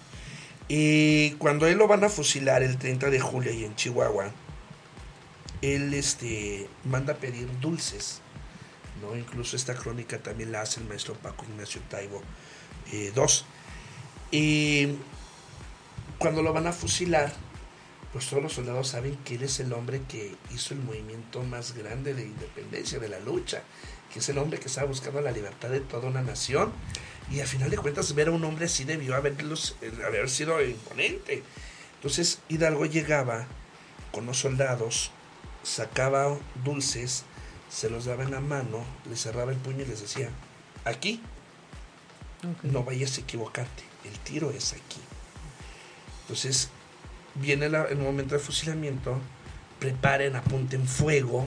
[0.68, 4.31] Y cuando él lo van a fusilar el 30 de julio y en Chihuahua,
[5.62, 8.20] él este, manda a pedir dulces.
[9.00, 9.16] ¿no?
[9.16, 12.22] Incluso esta crónica también la hace el maestro Paco Ignacio Taibo
[12.92, 13.11] II.
[14.31, 14.88] Y
[16.18, 17.33] cuando lo van a fusilar,
[18.12, 21.74] pues todos los soldados saben que él es el hombre que hizo el movimiento más
[21.74, 23.62] grande de independencia, de la lucha,
[24.12, 26.72] que es el hombre que estaba buscando la libertad de toda una nación.
[27.31, 30.62] Y al final de cuentas, ver a un hombre así debió haberlos, eh, haber sido
[30.64, 31.43] imponente.
[31.97, 33.47] Entonces Hidalgo llegaba
[34.12, 35.11] con los soldados,
[35.62, 37.25] sacaba dulces,
[37.69, 40.31] se los daba en la mano, les cerraba el puño y les decía,
[40.85, 41.21] aquí
[42.62, 45.01] no vayas a equivocarte, el tiro es aquí.
[46.23, 46.69] Entonces
[47.35, 49.19] viene la- el momento de fusilamiento,
[49.81, 51.47] preparen, apunten fuego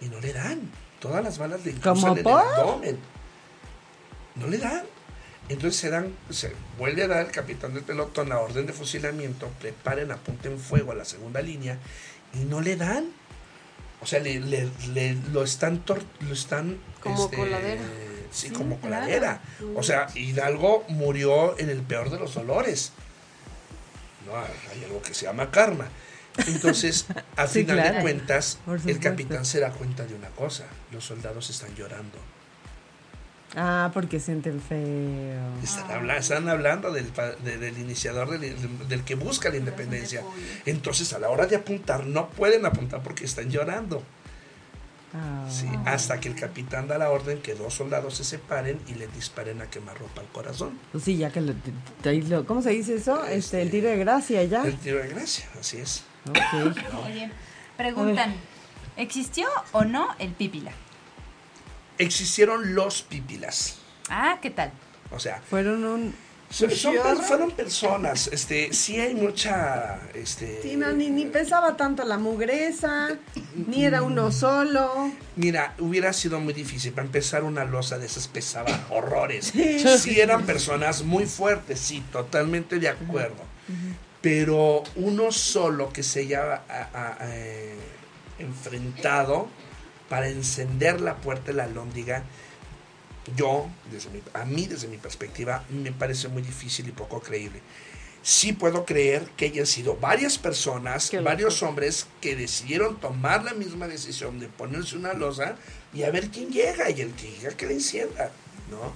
[0.00, 0.70] y no le dan.
[1.00, 2.98] Todas las balas le ¿Cómo cruzan en el abdomen.
[4.38, 4.82] No le dan.
[5.48, 9.48] Entonces se dan, se vuelve a dar el capitán del pelotón la orden de fusilamiento,
[9.60, 11.78] preparen, apunten fuego a la segunda línea
[12.34, 13.06] y no le dan.
[14.02, 17.80] O sea, le, le- le- lo están tor- lo están Como coladera.
[18.30, 19.04] Sí, Sí, como claro.
[19.06, 19.40] coladera.
[19.74, 22.92] O sea, Hidalgo murió en el peor de los dolores.
[24.26, 25.88] No, hay algo que se llama karma.
[26.46, 27.96] Entonces, a Sí, final claro.
[27.96, 32.18] de cuentas, el capitán se da cuenta de una cosa: los soldados están llorando.
[33.56, 35.40] Ah, porque sienten feo.
[35.62, 37.10] Están, habla- están hablando del,
[37.44, 38.56] de- del iniciador, del,
[38.88, 40.22] del que busca la independencia.
[40.66, 44.02] Entonces, a la hora de apuntar, no pueden apuntar porque están llorando.
[45.14, 45.46] Ah.
[45.50, 49.06] Sí, hasta que el capitán da la orden que dos soldados se separen y le
[49.08, 50.78] disparen a quemarropa al corazón.
[50.92, 53.22] Pues sí, ya que lo, te- te- ahí lo- ¿Cómo se dice eso?
[53.24, 54.62] Este, Este, el tiro de gracia ya.
[54.64, 56.04] El tiro de gracia, así es.
[56.28, 56.36] Ok.
[57.06, 57.30] Oye,
[57.78, 58.34] preguntan,
[58.98, 60.72] ¿existió o no el pípila?
[61.98, 63.76] Existieron los pípilas.
[64.08, 64.72] Ah, ¿qué tal?
[65.10, 66.14] O sea, Fueron un...
[66.50, 68.28] son- son fueron personas.
[68.32, 69.98] Este, sí hay mucha.
[70.14, 73.16] Este, Sí, no, ni, ni pesaba tanto la mugreza,
[73.66, 75.10] ni era uno solo.
[75.36, 76.92] Mira, hubiera sido muy difícil.
[76.92, 79.52] Para empezar, una losa de esas pesaba horrores.
[79.52, 83.42] Sí, eran personas muy fuertes, sí, totalmente de acuerdo.
[84.20, 87.74] Pero uno solo que se haya a- a- a, eh,
[88.38, 89.48] enfrentado
[90.08, 92.22] para encender la puerta de la lóndiga,
[93.36, 97.60] yo, desde mi- a mí desde mi perspectiva, me parece muy difícil y poco creíble.
[98.22, 101.28] Sí puedo creer que hayan sido varias personas, Qué loco.
[101.28, 105.56] varios hombres que decidieron tomar la misma decisión de ponerse una losa
[105.94, 108.30] y a ver quién llega y el que llega que la encienda,
[108.70, 108.92] ¿no?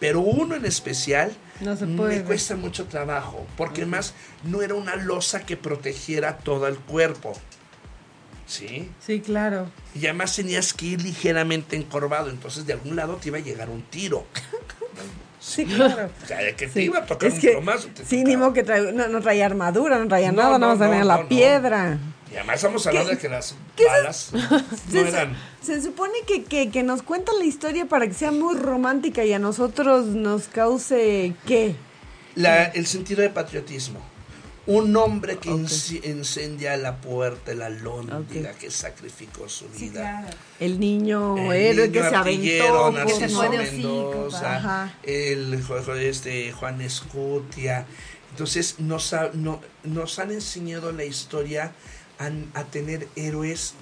[0.00, 2.24] Pero uno en especial No se me puede.
[2.24, 7.32] cuesta mucho trabajo, porque además no era una losa que protegiera todo el cuerpo,
[8.46, 8.90] ¿sí?
[9.04, 9.68] Sí, claro.
[9.94, 13.68] Y además tenías que ir ligeramente encorvado, entonces de algún lado te iba a llegar
[13.70, 14.26] un tiro.
[15.40, 16.08] Sí, claro.
[16.22, 16.80] O sea, que te Sí.
[16.84, 17.88] iba a tocar Es un que, plomazo.
[17.88, 20.58] te sí, ni modo que trae- no, no traía armadura, no traía No, nada, no,
[20.58, 21.28] nada más tenía no, la no, no.
[21.28, 21.98] piedra.
[22.32, 23.54] Y además estamos hablando de que las
[23.86, 24.40] balas no
[24.90, 25.36] Se, eran...
[25.60, 29.34] se supone que, que, que nos cuenta la historia para que sea muy romántica y
[29.34, 31.76] a nosotros nos cause ¿qué?
[32.36, 34.00] La- el sentido de patriotismo.
[34.66, 35.60] Un hombre que Ok.
[35.60, 40.00] inci- incendia la puerta de la lóndiga, que sacrificó su Sí, vida.
[40.22, 40.36] claro.
[40.58, 42.94] El niño El héroe niño que se aventó.
[43.06, 45.62] Que se Narciso Mendoza, el
[46.00, 47.86] este, Juan Escutia.
[48.30, 51.72] Entonces nos, ha- no- nos han enseñado la historia
[52.18, 53.74] a, a tener héroes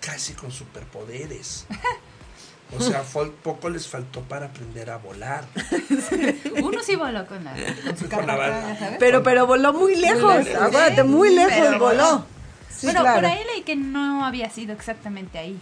[0.00, 1.66] casi con superpoderes.
[2.76, 5.44] O sea, fue- poco les faltó para aprender a volar.
[6.62, 7.52] Uno sí voló con la,
[7.84, 8.96] con su Con la bala.
[8.98, 10.62] Pero, pero voló muy lejos, lejos.
[10.62, 12.26] acuérdate, Sí, muy lejos pero voló.
[12.70, 13.16] Sí, bueno, claro.
[13.22, 15.58] por ahí leí que no había sido exactamente ahí.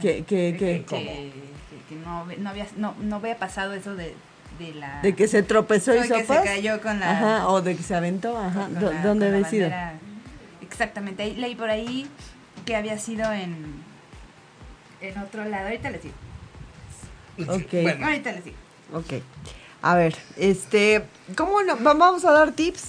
[0.00, 1.00] Que, que, Que, que, ¿Cómo?
[1.02, 1.32] que-
[1.88, 4.14] que no, no había, no, no había pasado eso de,
[4.58, 5.00] de la...
[5.02, 7.10] de que se tropezó y de que se cayó con la...
[7.12, 8.64] Ajá, o de que se aventó, ajá.
[8.64, 9.70] con ¿Dó- la- ¿Dónde había sido?
[10.62, 12.08] Exactamente, ahí leí por ahí
[12.64, 13.56] que había sido en
[15.00, 15.66] en otro lado.
[15.66, 16.14] Ahorita les digo.
[17.52, 17.72] Ok.
[17.82, 18.56] Bueno, Ahorita les digo.
[18.92, 19.12] Ok.
[19.82, 21.04] A ver, este,
[21.36, 22.82] ¿cómo no- va- vamos a dar tips?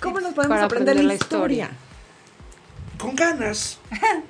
[0.00, 1.64] ¿Cómo nos podemos Para aprender, aprender la la historia?
[1.64, 1.78] historia.
[2.98, 3.78] con ganas.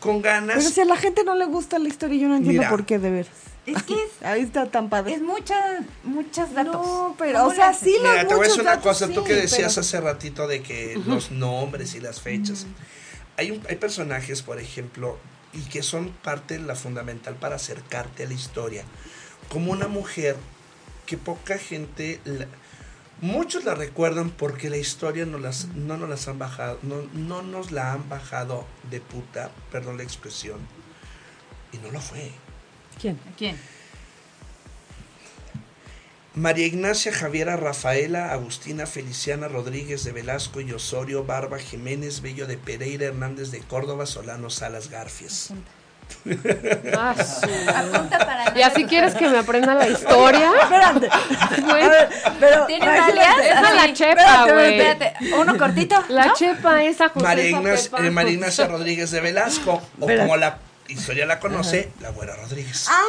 [0.00, 0.64] Con Pero ganas.
[0.64, 2.70] si a la gente no le gusta la historia, yo no entiendo Mira.
[2.70, 3.32] por qué, de veras.
[3.66, 5.12] Es que es, Ahí está tan padre.
[5.14, 6.72] es muchas, muchos datos.
[6.72, 9.08] No, pero, ¿Cómo o sea, sí los Mira, te voy a decir una datos, cosa,
[9.12, 12.66] tú que decías pero- hace ratito de que los nombres y las fechas.
[13.36, 15.18] Hay, un- hay personajes, por ejemplo,
[15.52, 18.84] y que son parte de la fundamental para acercarte a la historia.
[19.48, 20.36] Como una mujer
[21.06, 22.46] que poca gente, la-
[23.20, 27.42] muchos la recuerdan porque la historia no, las, no nos las han bajado, no, no
[27.42, 30.58] nos la han bajado de puta, perdón la expresión,
[31.72, 32.30] y no lo fue.
[33.00, 33.18] ¿Quién?
[33.32, 33.56] ¿A quién?
[36.34, 42.56] María Ignacia Javiera Rafaela Agustina Feliciana Rodríguez de Velasco y Osorio Barba Jiménez Bello de
[42.56, 45.52] Pereira Hernández de Córdoba Solano Salas Garfias.
[46.96, 47.14] Ah,
[47.76, 50.50] Apunta para ¿Y así quieres que me aprenda la historia?
[50.62, 51.08] Espérate.
[52.40, 53.36] Pero ¿Tiene alias?
[53.44, 53.92] Esa es la Sí.
[53.94, 54.80] chepa, Espérate, güey.
[54.80, 56.04] Espérate, uno cortito.
[56.08, 56.34] La ¿no?
[56.34, 60.20] chepa esa Josefa María Ignacia, eh, María Ignacia Rodríguez de Velasco o Espérate.
[60.22, 60.58] como la
[60.90, 62.86] historia la conoce, la güera Rodríguez.
[62.88, 63.02] Ah,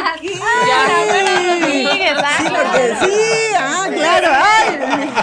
[0.00, 0.22] Ah, ok.
[0.40, 1.30] ah, bueno,
[1.60, 2.68] Rodríguez, ah, Sí, claro.
[2.72, 3.20] porque sí,
[3.58, 4.28] ah, claro.
[4.32, 4.66] Ay.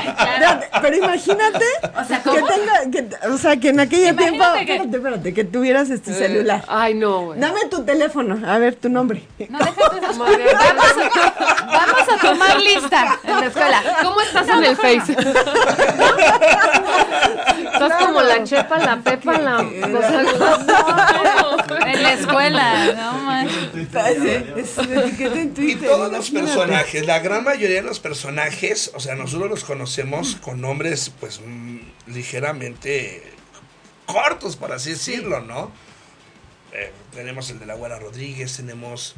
[0.08, 1.66] Espérate, Pero imagínate
[2.00, 5.44] O sea, que tenga, que, o sea, que en aquella tiempo, que- espérate, espérate, que
[5.44, 6.64] tuvieras este celular.
[6.68, 7.40] Ay, no, güey.
[7.40, 9.24] Dame tu teléfono, a ver tu nombre.
[9.50, 9.78] No dejes
[10.10, 10.20] eso.
[10.20, 11.10] Madre, Vamos a,
[11.66, 13.82] vamos a tomar lista en la escuela.
[14.04, 15.16] ¿Cómo estás en el Face?
[17.76, 19.58] Estás como la chepa, la pepa, la...
[19.60, 19.64] o
[20.02, 20.24] sea,
[21.92, 28.00] En la escuela, no etiqueta en Y todos los personajes, la gran mayoría de los
[28.00, 33.24] personajes, o sea, nosotros los conocemos con nombres, pues, mm, ligeramente
[34.06, 35.72] cortos, por así decirlo, ¿no?
[36.74, 39.16] Eh, tenemos el de la güera Rodríguez, tenemos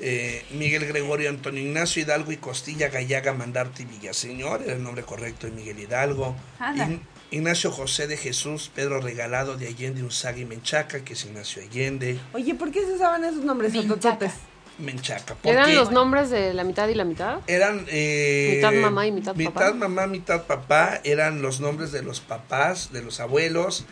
[0.00, 5.02] eh, Miguel Gregorio Antonio Ignacio Hidalgo y Costilla Gallaga Mandarte y Villaseñor, era el nombre
[5.02, 6.36] correcto de Miguel Hidalgo.
[6.60, 6.88] Anda.
[7.30, 11.62] Ign- Ignacio José de Jesús, Pedro Regalado de Allende Unzaga y Menchaca, que es Ignacio
[11.62, 12.18] Allende.
[12.32, 14.32] Oye, ¿por qué se usaban esos nombres tototes?
[14.78, 15.34] Menchaca.
[15.42, 17.38] ¿Eran los nombres de la mitad y la mitad?
[17.48, 19.40] Eran eh, Mitad mamá y mitad papá.
[19.42, 21.00] Mitad mamá, mitad papá.
[21.02, 23.86] Eran los nombres de los papás, de los abuelos.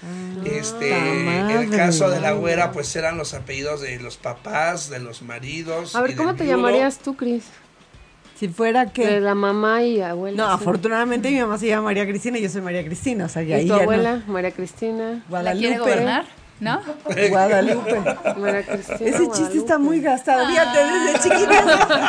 [0.44, 4.88] este, Ah, en el caso de la güera, pues eran los apellidos de los papás,
[4.88, 5.96] de los maridos.
[5.96, 6.56] A ver, ¿cómo te viudo.
[6.56, 7.42] llamarías tú, Cris?
[8.38, 9.20] Si fuera De que...
[9.20, 10.36] la mamá y abuela.
[10.36, 10.62] No, sí.
[10.62, 13.56] afortunadamente mi mamá se llama María Cristina y yo soy María Cristina, o sea, ya
[13.56, 14.22] ¿Y ahí tu ya no- abuela?
[14.26, 15.10] María Cristina.
[15.12, 15.58] ¿La Guadalupe.
[15.66, 16.24] quiere gobernar?
[16.58, 16.80] ¿No?
[17.28, 18.00] Guadalupe.
[18.38, 18.98] María Cristina.
[19.10, 20.46] Ese chiste está muy gastado.
[20.48, 21.62] Fíjate, desde chiquita.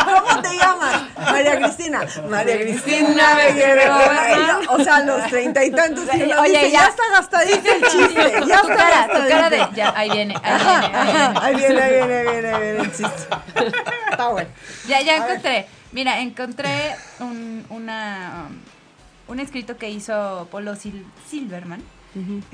[0.06, 1.02] ¿Cómo te llamas?
[1.32, 2.02] María Cristina.
[2.30, 4.60] María Cristina me quiere gobernar.
[4.70, 6.06] O sea, a los treinta y tantos.
[6.14, 6.80] y Oye, dice, ya.
[6.82, 8.32] ya está gastadito el chiste.
[8.48, 9.30] Ya Tu está cara, tu gastadito.
[9.30, 9.68] cara de.
[9.76, 11.40] Ya, ahí viene, ahí viene, ahí viene.
[11.42, 13.24] Ahí viene, ahí viene, ahí viene, ahí viene el chiste.
[14.12, 14.50] Está bueno.
[14.88, 15.68] Ya, ya encontré.
[15.92, 21.82] Mira, encontré un, una, um, un escrito que hizo Polo Sil- Silverman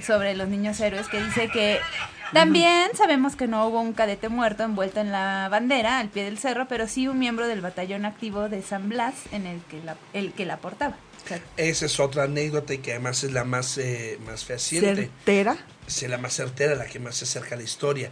[0.06, 1.80] sobre los niños héroes que dice que
[2.34, 6.38] también sabemos que no hubo un cadete muerto envuelto en la bandera al pie del
[6.38, 9.96] cerro, pero sí un miembro del batallón activo de San Blas en el que la,
[10.12, 10.98] el que la portaba.
[11.24, 15.04] O sea, Esa es otra anécdota y que además es la más, eh, más fehaciente.
[15.24, 15.56] Certera.
[15.88, 18.10] es la más certera, la que más se acerca a la historia.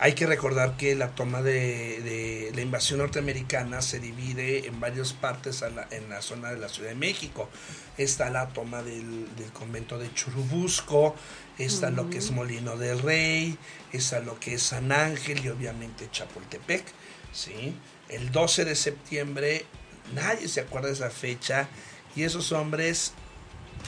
[0.00, 5.12] Hay que recordar que la toma de, de la invasión norteamericana se divide en varias
[5.12, 7.48] partes la- en la zona de la Ciudad de México.
[7.96, 11.14] Está la toma del, del convento de Churubusco,
[11.58, 13.56] está lo que es Molino del Rey,
[13.92, 16.84] está lo que es San Ángel y obviamente Chapultepec.
[17.32, 17.74] ¿sí?
[18.08, 19.64] El 12 de septiembre,
[20.12, 21.68] nadie se acuerda de esa fecha,
[22.16, 23.12] y esos hombres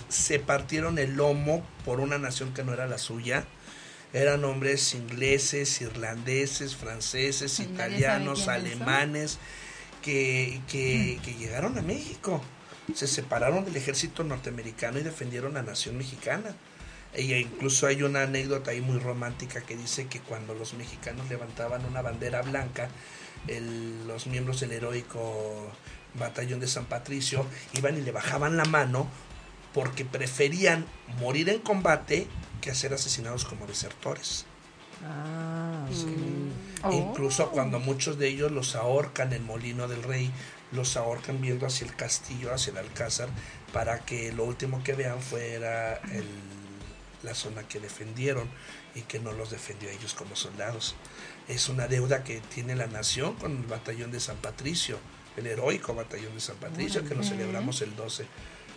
[0.08, 3.44] se partieron el lomo por una nación que no era la suya.
[4.16, 9.38] Eran hombres ingleses, irlandeses, franceses, italianos, alemanes,
[10.02, 12.40] que, que, que llegaron a México.
[12.94, 16.54] Se separaron del ejército norteamericano y defendieron la nación mexicana.
[17.12, 21.84] E incluso hay una anécdota ahí muy romántica que dice que cuando los mexicanos levantaban
[21.84, 22.88] una bandera blanca,
[23.48, 25.70] el- los miembros del heroico
[26.14, 29.08] batallón de San Patricio iban y le bajaban la mano
[29.74, 30.86] porque preferían
[31.20, 32.26] morir en combate
[32.60, 34.44] que ser asesinados como desertores.
[35.04, 35.86] Ah,
[36.82, 36.92] Oh.
[36.92, 40.30] Incluso cuando muchos de ellos los ahorcan en Molino del Rey,
[40.72, 43.28] los ahorcan viendo hacia el castillo, hacia el alcázar,
[43.72, 46.26] para que lo último que vean fuera el-
[47.22, 48.48] la zona que defendieron
[48.94, 50.94] y que no los defendió a ellos como soldados.
[51.48, 54.98] Es una deuda que tiene la nación con el batallón de San Patricio,
[55.36, 58.26] el heroico batallón de San Patricio, que lo celebramos el 12.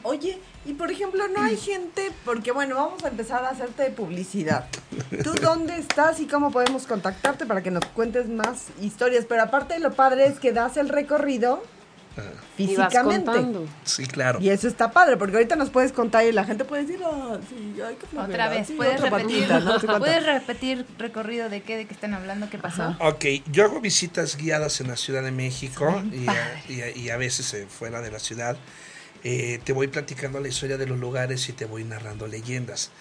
[0.04, 4.68] Oye, y por ejemplo, no hay gente, porque bueno, vamos a empezar a hacerte publicidad.
[5.24, 9.26] ¿Tú dónde estás y cómo podemos contactarte para que nos cuentes más historias?
[9.28, 11.64] Pero aparte lo padre es que das el recorrido
[12.18, 12.22] Ah,
[12.58, 13.32] físicamente.
[13.86, 14.40] sí, claro.
[14.42, 17.38] Y eso está padre, porque ahorita nos puedes contar y la gente puede decir, ah,
[17.48, 20.00] sí, ay, qué Otra vez, sí, ¿puedes otra repetir, patita, no sé cuánto".
[20.06, 22.82] ¿puedes repetir recorrido de qué, de qué están hablando, qué pasó?
[22.84, 22.98] Ajá.
[23.08, 26.64] Ok, yo hago visitas guiadas en la Ciudad de México y a, padre.
[26.68, 28.58] y a- y a veces eh, fuera de la ciudad.
[29.24, 32.92] Eh, te voy platicando la historia de los lugares y te voy narrando leyendas.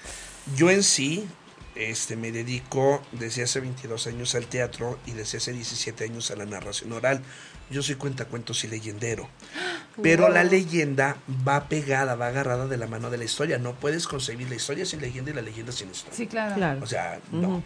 [0.57, 1.27] Yo en sí
[1.75, 6.37] este, me dedico desde hace 22 años al teatro y desde hace 17 años a
[6.37, 7.23] la narración oral.
[7.71, 9.29] Yo soy cuentacuentos y leyendero.
[10.03, 11.16] Pero la leyenda
[11.47, 13.59] va pegada, va agarrada de la mano de la historia.
[13.59, 16.16] No puedes concebir la historia sin leyenda y la leyenda sin historia.
[16.16, 16.55] Sí, claro.
[16.55, 16.81] Claro.
[16.83, 17.49] O sea, no.
[17.49, 17.62] ¿no?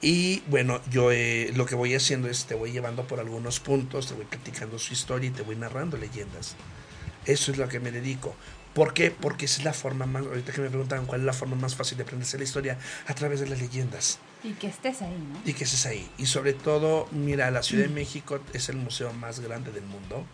[0.00, 4.06] Y bueno, yo eh, lo que voy haciendo es te voy llevando por algunos puntos,
[4.06, 6.56] te voy platicando su historia y te voy narrando leyendas.
[7.30, 8.34] Eso es lo que me dedico.
[8.74, 9.10] ¿Por qué?
[9.10, 11.96] Porque es la forma más, ahorita que me preguntaban cuál es la forma más fácil
[11.96, 14.18] de aprenderse la historia, a través de las leyendas.
[14.42, 15.40] Y que estés ahí, ¿no?
[15.44, 16.08] Y que estés ahí.
[16.18, 20.24] Y sobre todo, mira, la Ciudad de México es el museo más grande del mundo.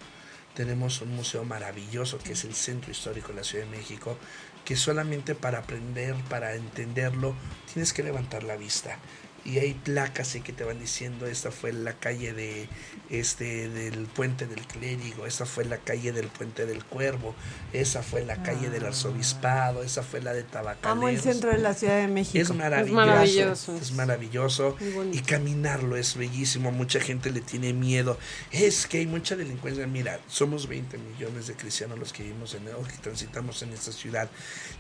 [0.55, 4.17] Tenemos un museo maravilloso que es el Centro Histórico de la Ciudad de México,
[4.65, 7.35] que solamente para aprender, para entenderlo,
[7.73, 8.99] tienes que levantar la vista.
[9.47, 12.69] Y hay placas y que te van diciendo, esta fue la calle de
[13.11, 17.35] este del puente del clérigo, esta fue la calle del puente del cuervo,
[17.73, 20.91] esa fue la calle del arzobispado, esa fue la de Tabacaleros.
[20.91, 22.43] Amo el centro de la Ciudad de México.
[22.43, 22.97] Es maravilloso.
[22.97, 23.77] maravilloso.
[23.77, 24.77] Es maravilloso.
[25.13, 26.73] Y caminarlo es bellísimo.
[26.73, 28.19] Mucha gente le tiene miedo.
[28.51, 29.87] Es que hay mucha delincuencia.
[29.87, 33.93] Mira, somos 20 millones de cristianos los que vivimos en o que transitamos en esta
[33.93, 34.29] ciudad.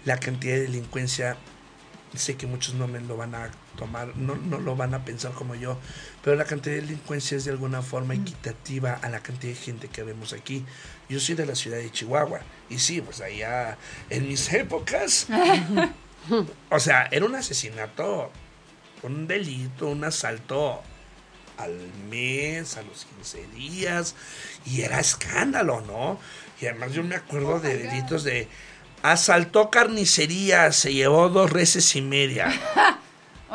[0.04, 1.36] La cantidad de delincuencia,
[2.16, 5.32] sé que muchos no me lo van a tomar, no, no lo van a pensar
[5.32, 5.78] como yo,
[6.24, 9.88] pero la cantidad de delincuencia es de alguna forma equitativa a la cantidad de gente
[9.88, 10.64] que vemos aquí.
[11.08, 12.40] Yo soy de la ciudad de Chihuahua.
[12.68, 13.78] Y sí, pues allá
[14.10, 15.28] en mis épocas
[16.70, 18.30] o sea, era un asesinato,
[19.02, 20.82] un delito, un asalto
[21.56, 21.78] al
[22.10, 24.14] mes, a los 15 días,
[24.64, 26.18] y era escándalo, ¿no?
[26.60, 28.48] Y además yo me acuerdo de delitos de
[29.02, 32.52] asaltó carnicería, se llevó dos reses y media.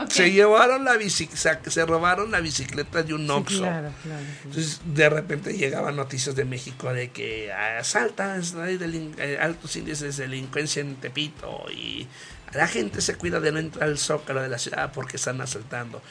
[0.10, 3.60] Se llevaron la bicicleta, se robaron la bicicleta de un Sí, Oxxo.
[3.60, 4.24] claro, claro.
[4.24, 4.40] sí.
[4.46, 10.24] Entonces, de repente llegaban noticias de México de que asaltan, hay eh, altos índices de
[10.28, 12.08] delincuencia en Tepito y
[12.54, 16.02] la gente se cuida de no entrar al zócalo de la ciudad porque están asaltando.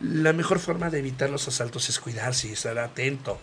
[0.00, 3.38] La mejor forma de evitar los asaltos es cuidarse y estar atento,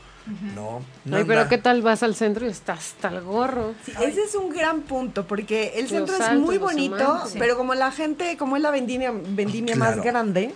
[0.56, 0.82] ¿no?
[1.06, 3.74] No Ay, pero ¿qué tal vas al centro y estás hasta el gorro?
[3.86, 7.34] Sí, ese es un gran punto, porque el Los centro es muy bonito, humanos.
[7.38, 9.96] pero como la gente, como es la vendimia, vendimia Claro.
[9.98, 10.54] más grande,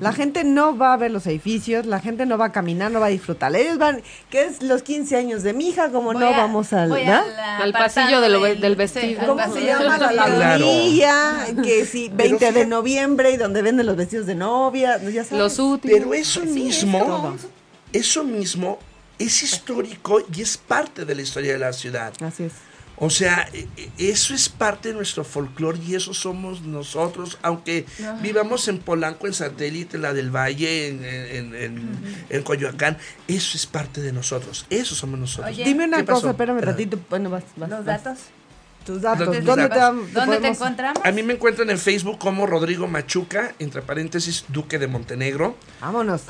[0.00, 3.00] la gente no va a ver los edificios, la gente no va a caminar, no
[3.00, 3.54] va a disfrutar.
[3.56, 6.72] Ellos van, que es los 15 años de mi hija, como Voy no a- vamos
[6.72, 6.92] al...
[6.92, 9.26] Al pasillo de lo ve- del vestido.
[9.26, 9.98] ¿Cómo se llama?
[9.98, 10.10] La vestido.
[10.26, 10.38] Claro.
[10.38, 15.38] lagunilla, que sí, 20 de noviembre y donde venden los vestidos de novia, ya sabes.
[15.38, 15.98] Los útiles.
[15.98, 17.36] Pero eso mismo,
[17.92, 18.78] eso mismo
[19.20, 22.12] es histórico y es parte de la historia de la ciudad.
[22.22, 22.52] Así es.
[23.02, 27.86] O sea, e- e- eso es parte de nuestro folclore y eso somos nosotros, aunque
[28.20, 31.90] vivamos en Polanco, en Satélite, en la del Valle, en, en, en-
[32.28, 35.48] en Coyoacán, eso es parte de nosotros, eso somos nosotros.
[35.54, 36.20] Oye, Dime una ¿Qué pasó?
[36.20, 36.98] cosa, espérame ratito.
[37.08, 38.04] Bueno, vas, vas, Los vas.
[38.04, 38.18] datos.
[38.84, 39.26] Tus datos.
[39.44, 39.78] ¿Dónde, te,
[40.12, 41.02] ¿Dónde te encontramos?
[41.04, 45.56] A mí me encuentran en Facebook como Rodrigo Machuca, entre paréntesis, Duque de Montenegro.
[45.80, 46.22] Vámonos.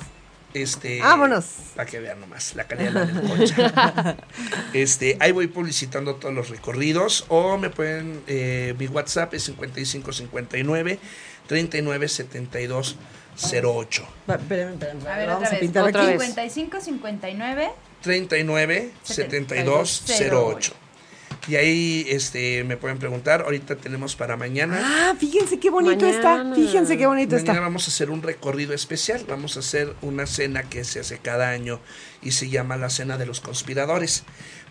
[0.54, 1.44] Este, Vámonos.
[1.76, 4.16] Para que vean nomás la calidad de la concha.
[4.72, 7.24] este, ahí voy publicitando todos los recorridos.
[7.28, 10.98] O me pueden, eh, mi WhatsApp es 5559
[11.46, 14.06] 397208.
[14.28, 15.06] Va, espérame, espérame.
[15.06, 15.70] A ver, Vamos otra a vez.
[15.70, 16.06] Otra aquí.
[16.12, 16.22] vez.
[16.22, 17.70] 55, 59.
[18.02, 20.72] 39 7208.
[21.48, 23.42] Y ahí este, me pueden preguntar.
[23.42, 24.80] Ahorita tenemos para mañana.
[24.82, 26.36] Ah, fíjense qué bonito está.
[26.36, 26.54] Mañana.
[26.54, 27.60] Fíjense qué bonito Mañana está.
[27.60, 29.24] vamos a hacer un recorrido especial.
[29.28, 31.80] Vamos a hacer una cena que se hace cada año
[32.22, 34.24] y se llama la Cena de los Conspiradores.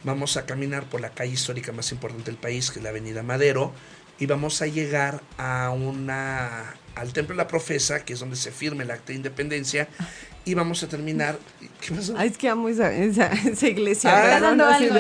[0.04, 3.24] Vamos a caminar por la calle histórica más importante del país, que es la Avenida
[3.24, 3.74] Madero,
[4.20, 8.52] y vamos a llegar a una al Templo de la Profesa, que es donde se
[8.52, 9.88] firma el acta de independencia,
[10.44, 11.40] y vamos a terminar.
[11.80, 12.14] ¿Qué pasó?
[12.18, 14.12] Ay, es que amo esa, esa, esa iglesia.
[14.14, 14.96] Ah, Está dando algo.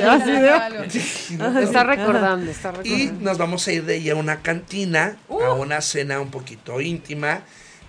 [1.83, 2.51] recordando,
[2.85, 6.79] Y nos vamos a ir de ahí a una cantina, a una cena un poquito
[6.79, 7.41] íntima,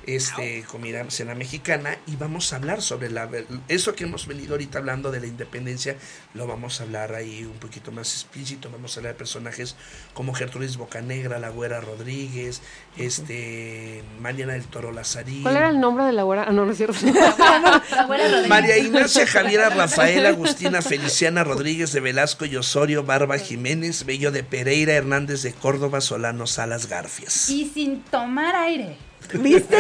[0.06, 3.28] este, comida, cena mexicana, y vamos a hablar sobre la,
[3.68, 5.96] eso que hemos venido ahorita hablando de la independencia,
[6.34, 9.76] lo vamos a hablar ahí un poquito más explícito, vamos a hablar de personajes
[10.14, 12.62] como Gertrudis Bocanegra, La Güera Rodríguez,
[12.96, 15.42] este, Mariana del Toro Lazarín.
[15.42, 16.44] ¿Cuál era el nombre de la güera?
[16.48, 16.98] Ah, no, no es cierto.
[18.48, 24.42] María Ignacia Javiera Rafaela Agustina Feliciana Rodríguez de Velasco y Osorio Barba Jiménez Bello de
[24.42, 27.48] Pereira Hernández de Córdoba Solano Salas Garfias.
[27.50, 29.09] Y sin tomar aire.
[29.34, 29.76] ¿Viste?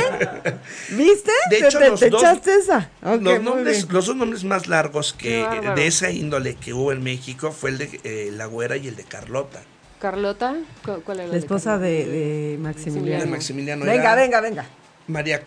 [0.90, 1.30] ¿Viste?
[1.50, 2.90] De Te- hecho, te, los te dos- echaste esa.
[3.02, 5.44] Los, nombres, los dos nombres más largos que
[5.74, 8.96] de esa índole que hubo en México fue el de eh, La Güera y el
[8.96, 9.62] de Carlota.
[10.00, 10.56] ¿Carlota?
[10.84, 13.26] ¿Cu- ¿Cuál era La esposa de, de De Maximiliano.
[13.30, 14.66] Maximiliano Venga, venga, venga.
[15.08, 15.42] María,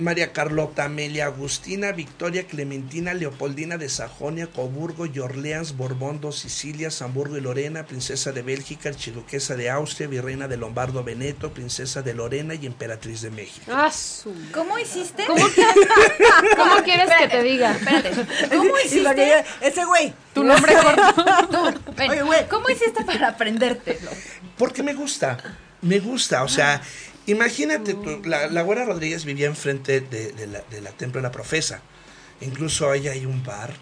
[0.00, 7.02] María Carlota, Amelia Agustina, Victoria Clementina, Leopoldina de Sajonia, Coburgo y Orleans, Borbón, dos Sicilias,
[7.02, 12.14] Hamburgo y Lorena, princesa de Bélgica, archiduquesa de Austria, virreina de Lombardo Veneto, princesa de
[12.14, 13.70] Lorena y emperatriz de México.
[13.72, 14.34] Ah, su...
[14.52, 15.26] ¿Cómo hiciste?
[15.26, 15.46] ¿Cómo,
[16.56, 17.72] ¿Cómo quieres que te diga?
[17.72, 18.10] Espérate.
[18.56, 19.44] ¿Cómo hiciste?
[19.60, 20.12] ese güey.
[20.34, 21.74] Tu nombre corto.
[21.98, 22.48] Oye, güey.
[22.48, 24.10] ¿Cómo hiciste para aprendértelo?
[24.56, 25.38] Porque me gusta,
[25.82, 26.82] me gusta, o sea,
[27.30, 31.22] imagínate, tú, la, la Güera Rodríguez vivía enfrente de, de la, de la Templo de
[31.22, 31.82] la Profesa.
[32.40, 33.74] Incluso ahí hay un bar,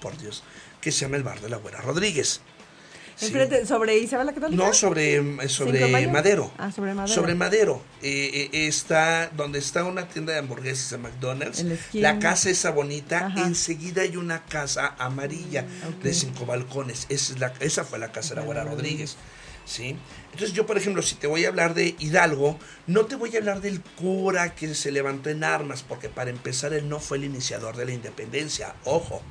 [0.00, 0.42] por Dios,
[0.80, 2.40] que se llama el Bar de la Güera Rodríguez.
[3.14, 3.26] Sí.
[3.26, 4.64] Enfrente, sobre Isabel la Católica.
[4.64, 6.08] No, sobre, eh.
[6.10, 6.50] Madero.
[6.56, 7.14] Ah, sobre Madero.
[7.14, 7.82] Sobre Madero.
[8.00, 11.60] Eh, eh, está donde está una tienda de hamburguesas de McDonald's.
[11.60, 13.26] En la casa esa bonita.
[13.26, 13.42] Ajá.
[13.42, 15.66] Enseguida hay una casa amarilla
[16.02, 17.06] de cinco balcones.
[17.10, 19.16] Esa, es la, esa fue la casa de la Güera Rodríguez.
[19.64, 19.96] ¿Sí?
[20.32, 23.38] Entonces yo, por ejemplo, si te voy a hablar de Hidalgo, no te voy a
[23.38, 27.24] hablar del cura que se levantó en armas, porque para empezar él no fue el
[27.24, 28.74] iniciador de la independencia.
[28.84, 29.22] Ojo.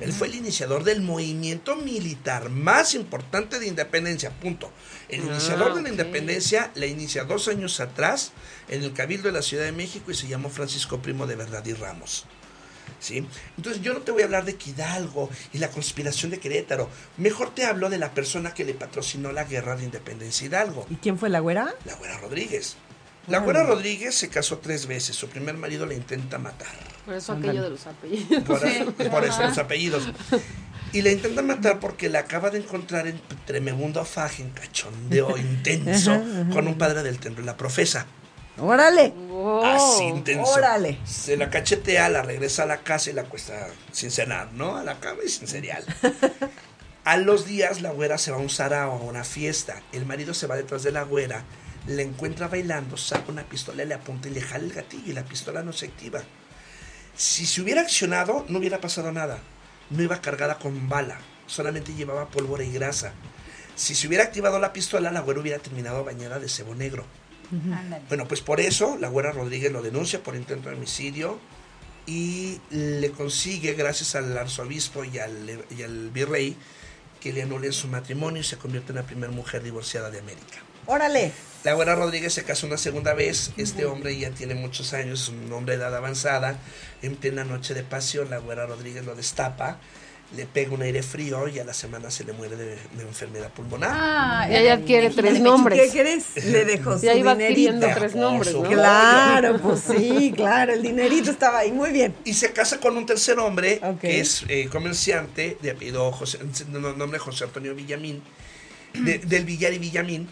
[0.00, 4.72] Él fue el iniciador del movimiento militar más importante de independencia, punto.
[5.08, 8.32] El Ah, iniciador de la independencia la inicia dos años atrás
[8.68, 11.64] en el Cabildo de la Ciudad de México y se llamó Francisco Primo de Verdad
[11.64, 12.26] y Ramos.
[13.04, 13.22] ¿Sí?
[13.58, 16.88] Entonces yo no te voy a hablar de Hidalgo y la conspiración de Querétaro.
[17.18, 20.94] Mejor te hablo de la persona que le patrocinó la guerra de independencia Hidalgo, ¿Y
[20.96, 21.74] quién fue la güera?
[21.84, 22.76] la Güera Rodríguez.
[23.28, 25.16] La Güera Rodríguez se casó tres veces.
[25.16, 26.72] Su primer marido la intenta matar.
[27.04, 28.42] Por eso aquello de los apellidos.
[28.44, 30.08] Por, por eso los apellidos.
[30.94, 36.22] Y la intenta matar porque la acaba de encontrar en tremendo faje, en cachondeo intenso,
[36.54, 38.06] con un padre del templo, la profesa.
[38.58, 39.10] ¡Órale!
[39.10, 39.64] Wow.
[39.64, 40.52] Así intenso.
[40.52, 40.98] órale.
[41.04, 44.76] Se la cachetea, la regresa a la casa y la cuesta sin cenar, ¿no?
[44.76, 45.84] A la cama y sin cereal.
[47.04, 49.82] A los días la güera se va a un sarao, a una fiesta.
[49.92, 51.44] El marido se va detrás de la güera,
[51.86, 55.22] le encuentra bailando, saca una pistola, le apunta y le jala el gatillo y la
[55.22, 56.22] pistola no se activa.
[57.14, 59.38] Si se hubiera accionado, no hubiera pasado nada.
[59.90, 63.12] No iba cargada con bala, solamente llevaba pólvora y grasa.
[63.76, 67.04] Si se hubiera activado la pistola, la güera hubiera terminado bañada de cebo negro.
[67.52, 68.04] Ándale.
[68.08, 71.38] Bueno, pues por eso la güera Rodríguez lo denuncia por intento de homicidio
[72.06, 76.56] y le consigue, gracias al arzobispo y al, y al virrey,
[77.20, 80.58] que le anulen su matrimonio y se convierte en la primera mujer divorciada de América.
[80.86, 81.32] Órale.
[81.64, 83.52] La güera Rodríguez se casó una segunda vez.
[83.56, 86.58] Este hombre ya tiene muchos años, es un hombre de edad avanzada.
[87.00, 89.78] En plena noche de pasión, la güera Rodríguez lo destapa,
[90.36, 93.50] le pega un aire frío y a la semana se le muere de, de enfermedad
[93.52, 93.90] pulmonar.
[93.94, 95.92] Ah, Y ella adquiere tres ¿Qué nombres.
[95.92, 96.44] crees?
[96.44, 97.70] Le dejó su Ya iba dinerito.
[97.70, 98.62] adquiriendo tres nombres, ¿no?
[98.62, 102.14] Claro, pues sí, claro, el dinerito estaba ahí, muy bien.
[102.24, 106.92] Y se casa con un tercer hombre, que es eh, comerciante, de apellido José, no,
[106.94, 108.22] nombre José Antonio Villamín,
[108.92, 110.28] de- del Villar y Villamín,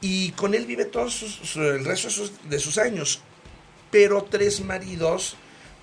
[0.00, 3.20] y con él vive todo el resto de sus, de sus años.
[3.90, 5.36] Pero tres maridos,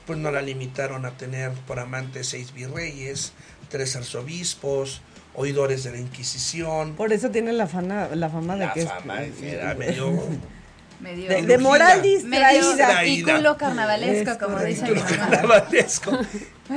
[0.06, 3.34] pues no la limitaron a tener por amante seis virreyes,
[3.70, 5.02] tres arzobispos,
[5.36, 6.94] oidores de la Inquisición.
[6.96, 10.12] Por eso tiene la fama, la fama de La que es fama era medio...
[11.00, 12.60] medio, de, de de moral Medio distraída.
[12.78, 13.32] distraída.
[13.34, 14.86] y culo carnavalesco, Es como correcto.
[14.86, 15.30] dice mi mamá.
[15.30, 16.20] carnavalesco.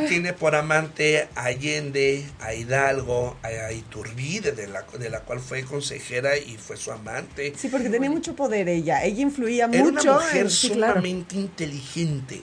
[0.08, 5.38] Tiene por amante a Allende, a Hidalgo, a, a Iturbide, de la, de la cual
[5.38, 7.52] fue consejera y fue su amante.
[7.56, 9.04] Sí, porque tenía mucho poder ella.
[9.04, 10.14] Ella influía Era una mucho.
[10.14, 10.94] mujer en- sí, claro.
[10.94, 12.42] sumamente inteligente.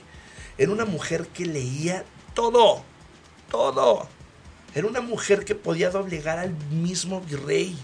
[0.58, 2.84] Era una mujer que leía todo,
[3.50, 4.08] todo.
[4.76, 7.76] Era una mujer que podía doblegar al mismo virrey.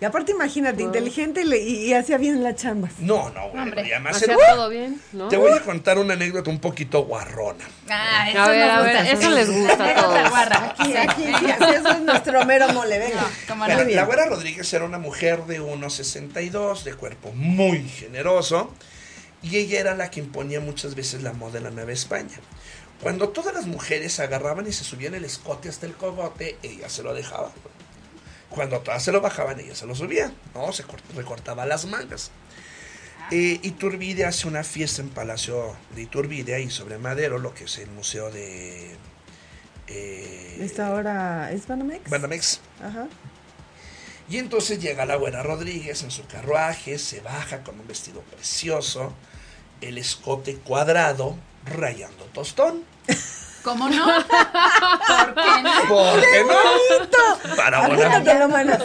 [0.00, 0.86] Y aparte, imagínate, Wow.
[0.88, 2.92] inteligente y, hacía bien las chambas.
[2.98, 3.62] No, no, güey.
[3.62, 3.86] Hombre.
[3.86, 5.28] y además Hacía era- todo bien, ¿no?
[5.28, 7.64] Te voy a contar una anécdota un poquito guarrona.
[7.88, 9.10] Ah, eso A ver, nos a ver, gusta.
[9.12, 10.30] eso les gusta a todos.
[10.30, 10.74] guarra.
[10.78, 13.24] Aquí, aquí, así eso es nuestro mero mole, venga.
[13.48, 13.96] No, bien.
[13.96, 18.74] la güera Rodríguez era una mujer de 1,62, de cuerpo muy generoso,
[19.44, 22.38] y ella era la que imponía muchas veces la moda en la Nueva España.
[23.02, 27.02] Cuando todas las mujeres agarraban y se subían el escote hasta el cogote, ella se
[27.02, 27.52] lo dejaba.
[28.48, 30.32] Cuando todas se lo bajaban, ella se lo subía.
[30.54, 32.30] No, se cort- recortaba las mangas.
[33.30, 37.78] Eh, Iturbide hace una fiesta en Palacio de Iturbide, ahí sobre Madero, lo que es
[37.78, 38.96] el museo de...
[39.88, 42.08] eh, Esta hora es Banamex.
[42.08, 42.60] Banamex.
[42.82, 43.08] Ajá.
[44.28, 49.12] Y entonces llega la buena Rodríguez en su carruaje, se baja con un vestido precioso,
[49.80, 52.84] el escote cuadrado, rayando tostón.
[53.64, 54.06] ¿Cómo no?
[54.06, 55.88] ¿Por qué no?
[55.88, 57.56] ¿Por qué no?
[57.56, 58.78] Para Apúntatelo, mana.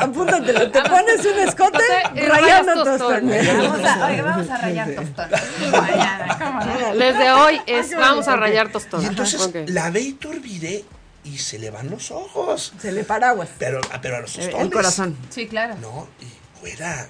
[0.00, 0.70] Apúntatelo.
[0.70, 3.28] Te pones un escote Y rayando tostón.
[3.28, 5.30] Vamos a, oye, vamos a rayar tostón.
[5.70, 6.94] Mañana, ¿cómo no?
[6.96, 9.02] Desde hoy es vamos a rayar tostón.
[9.02, 10.86] Y entonces la ve Iturbide
[11.24, 12.72] y se le van los ojos.
[12.80, 13.50] Se le paraguas.
[13.58, 14.60] Pero, ah, pero a los tostones.
[14.62, 15.16] El corazón.
[15.28, 15.76] Sí, claro.
[15.82, 17.06] No, y güera,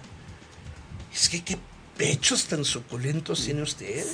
[1.15, 1.57] es que qué
[1.97, 4.05] pechos tan suculentos tiene usted.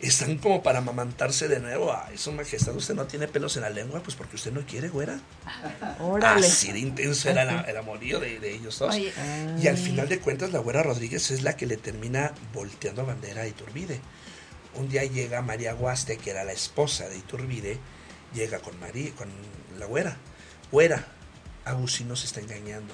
[0.00, 1.94] Están como para amamantarse de nuevo.
[1.96, 4.88] Ay, su majestad, usted no tiene pelos en la lengua, pues porque usted no quiere,
[4.90, 5.18] güera.
[5.98, 6.46] Órale.
[6.46, 8.94] Así de intenso era la- el amorío de, de ellos dos.
[8.94, 9.12] Oye.
[9.62, 13.42] Y al final de cuentas, la güera Rodríguez es la que le termina volteando bandera
[13.42, 14.00] a Iturbide.
[14.74, 17.78] Un día llega María Guaste, que era la esposa de Iturbide,
[18.34, 19.28] llega con María, con
[19.78, 20.16] la güera.
[20.70, 21.06] Güera,
[21.64, 22.92] Agustín se está engañando.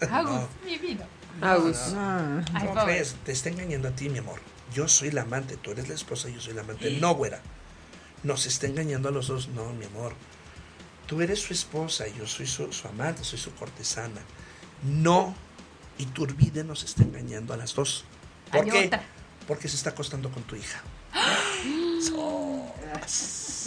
[0.00, 1.08] Agus, No, mi vida.
[1.40, 1.78] Agus.
[1.94, 2.42] Ah.
[2.52, 2.94] Ay, ¿Cómo pobre.
[2.94, 3.14] crees?
[3.24, 4.40] Te está engañando a ti, mi amor.
[4.74, 6.90] Yo soy la amante, tú eres la esposa, yo soy la amante.
[7.00, 7.40] No, güera.
[8.22, 9.48] Nos está engañando a los dos.
[9.48, 10.12] No, mi amor.
[11.06, 14.20] Tú eres su esposa, yo soy su, su amante, soy su cortesana.
[14.82, 15.34] No,
[15.98, 18.04] Iturbide nos está engañando a las dos.
[18.50, 18.86] ¿Por Hay qué?
[18.86, 19.02] otra.
[19.46, 20.82] Porque se está acostando con tu hija.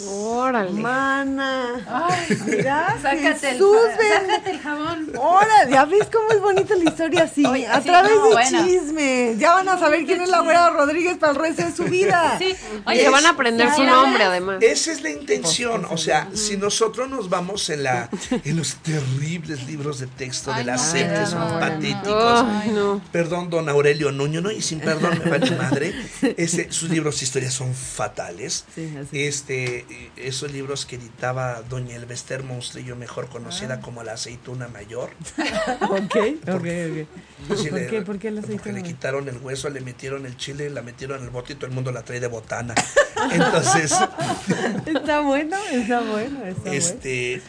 [0.08, 0.70] Órale.
[0.72, 1.84] Mana.
[1.86, 5.12] Ay, Mira, sácate el, sácate el jabón.
[5.16, 8.32] Órale, ya ves cómo es bonita la historia así, Oye, a sí, través no, de
[8.32, 8.64] bueno.
[8.64, 9.34] chisme.
[9.38, 12.36] Ya van a saber quién es la güera Rodríguez para el resto de su vida.
[12.38, 12.54] Sí.
[12.86, 14.62] Oye, van a aprender su nombre además.
[14.62, 15.86] Esa es la intención.
[15.90, 18.08] O sea, si nosotros nos vamos en la
[18.44, 21.60] en los terribles libros de texto de la no, SEP, que no, son no, no.
[21.60, 22.44] patéticos.
[22.46, 23.00] Ay, no.
[23.12, 24.50] Perdón, don Aurelio Nuño, ¿no?
[24.50, 25.94] Y sin perdón me vale madre.
[26.36, 28.64] Ese, sus libros de son fatales.
[28.74, 28.92] Sí.
[29.12, 29.86] Este,
[30.16, 33.80] esos libros que editaba doña Elvester Monstrillo, mejor conocida Ah.
[33.80, 35.10] como la aceituna mayor.
[35.82, 37.08] Ok, ok, ok.
[37.48, 38.02] Pues sí ¿Por le- qué?
[38.02, 38.96] ¿Por qué la Porque aceituna le mayor?
[38.96, 41.72] quitaron el hueso, le metieron el chile, la metieron en el bote y todo el
[41.72, 42.74] mundo la trae de botana.
[43.32, 43.92] Entonces,
[44.86, 46.72] Está bueno, está bueno, está bueno.
[46.72, 47.40] este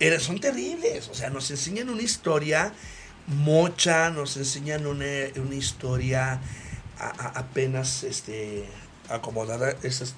[0.00, 1.08] era- son terribles.
[1.08, 2.72] O sea, nos enseñan una historia
[3.26, 6.40] mocha, nos enseñan una, una historia
[6.98, 8.64] a- a- apenas este,
[9.08, 9.70] acomodada.
[9.82, 10.14] Esa es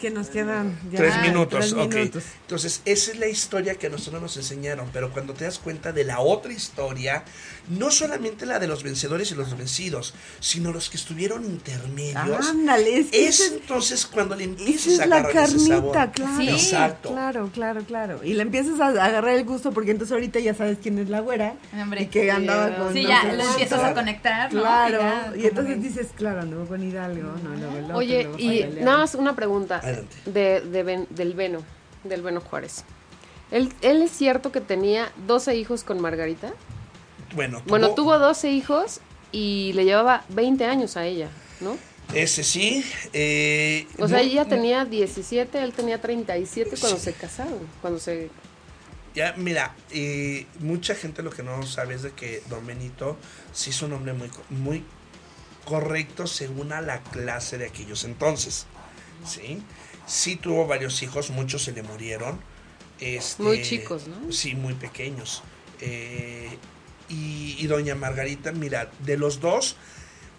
[0.00, 1.94] que- nos quedan ya Tres minutos, tres ok.
[1.94, 2.24] minutos.
[2.42, 5.92] Entonces, esa es la historia que a nosotros nos enseñaron, pero cuando te das cuenta
[5.92, 7.24] de la otra historia,
[7.68, 12.98] no solamente la de los vencedores y los vencidos, sino los que estuvieron intermedios, Ándale,
[12.98, 15.92] es que es ese- entonces cuando le Esa empiezas es a la agarrar ese sabor.
[15.92, 16.36] carnita, claro.
[16.38, 16.48] Sí.
[16.48, 17.08] Exacto.
[17.10, 18.24] Claro, claro, claro.
[18.24, 21.20] Y le empiezas a agarrar el gusto porque entonces ahorita ya sabes quién es la
[21.20, 21.54] güera.
[21.80, 22.02] Hombre.
[22.02, 22.92] y que andaba con.
[22.92, 24.60] Sí, no ya lo empiezas a conectar, ¿no?
[24.60, 24.98] Claro.
[24.98, 28.84] ya, y entonces dices, claro, anduvo con Hidalgo, no, el otro, Oye, y Pelear.
[28.96, 29.80] Nada más una pregunta
[30.26, 31.62] de, de Ben- del Beno,
[32.04, 32.84] del Beno Juárez.
[33.50, 36.52] ¿Él, ¿Él es cierto que tenía 12 hijos con Margarita?
[37.34, 39.00] Bueno, Bueno, tuvo 12 hijos
[39.32, 41.28] y le llevaba 20 años a ella,
[41.60, 41.76] ¿no?
[42.14, 42.84] Ese sí.
[43.12, 48.30] eh, O sea, no- ella tenía 17, él tenía 37 cuando se casaron, cuando se...
[49.14, 53.16] Ya, mira, eh, mucha gente lo que no sabe es de que Don Benito
[53.52, 54.84] sí es un hombre muy, muy
[55.64, 58.66] correcto según a la clase de aquellos entonces.
[59.26, 59.62] ¿Sí?
[60.06, 62.40] Sí tuvo varios hijos, muchos se le murieron.
[63.00, 64.32] Este, Muy chicos, ¿no?
[64.32, 65.42] Sí, muy pequeños.
[65.80, 66.48] Eh,
[67.08, 69.76] y, y Doña Margarita, mira, de los dos,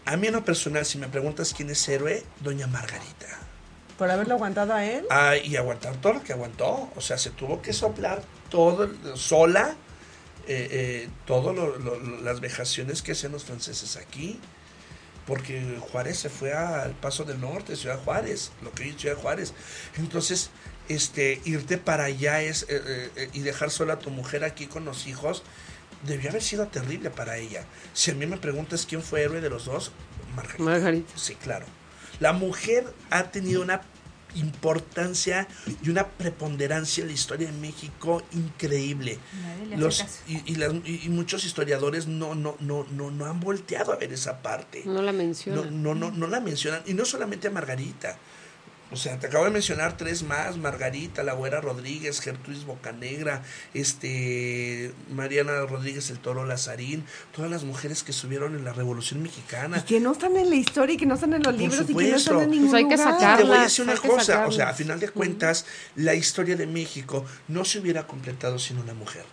[0.06, 3.28] a mí en lo personal, si me preguntas quién es héroe, Doña Margarita.
[3.98, 5.06] Por haberlo aguantado a él.
[5.10, 6.90] Ah, y aguantar todo lo que aguantó.
[6.96, 9.76] O sea, se tuvo que soplar todo sola,
[10.48, 11.56] eh, eh, todas
[12.24, 14.40] las vejaciones que hacen los franceses aquí.
[15.28, 19.54] Porque Juárez se fue al Paso del Norte, Ciudad Juárez, lo que es Ciudad Juárez.
[19.98, 20.50] Entonces,
[20.88, 24.68] este, irte para allá es, eh, eh, eh, y dejar sola a tu mujer aquí
[24.68, 25.44] con los hijos,
[26.06, 27.66] debió haber sido terrible para ella.
[27.94, 29.92] Si a mí me preguntas quién fue héroe de los dos,
[30.36, 30.64] Margarita.
[30.64, 31.14] Margarita.
[31.16, 31.66] Sí, claro.
[32.20, 33.82] La mujer ha tenido una
[34.40, 35.48] importancia
[35.84, 39.20] y una preponderancia en la historia de México increíble.
[39.42, 43.12] Nadie le hace Los, y, y las- y- y muchos historiadores no, no, no, no,
[43.12, 44.84] no han volteado a ver esa parte.
[44.86, 45.62] No la No, menciona.
[45.72, 46.82] no, no, no la mencionan.
[46.86, 48.18] Y no solamente a Margarita.
[48.90, 54.94] O sea, te acabo de mencionar tres más, Margarita, la güera Rodríguez, Gertrudis Bocanegra, este,
[55.12, 57.04] Mariana Rodríguez el Toro Lazarín,
[57.36, 59.78] todas las mujeres que subieron en la Revolución Mexicana.
[59.80, 61.82] Y que no están en la historia y que no están en los Por libros
[61.82, 63.14] y que no están en ningún Pues hay que lugar.
[63.14, 65.66] sacar- Te voy a decir una cosa, o sea, a final de cuentas,
[65.96, 69.26] la historia de México no se hubiera completado sin una mujer.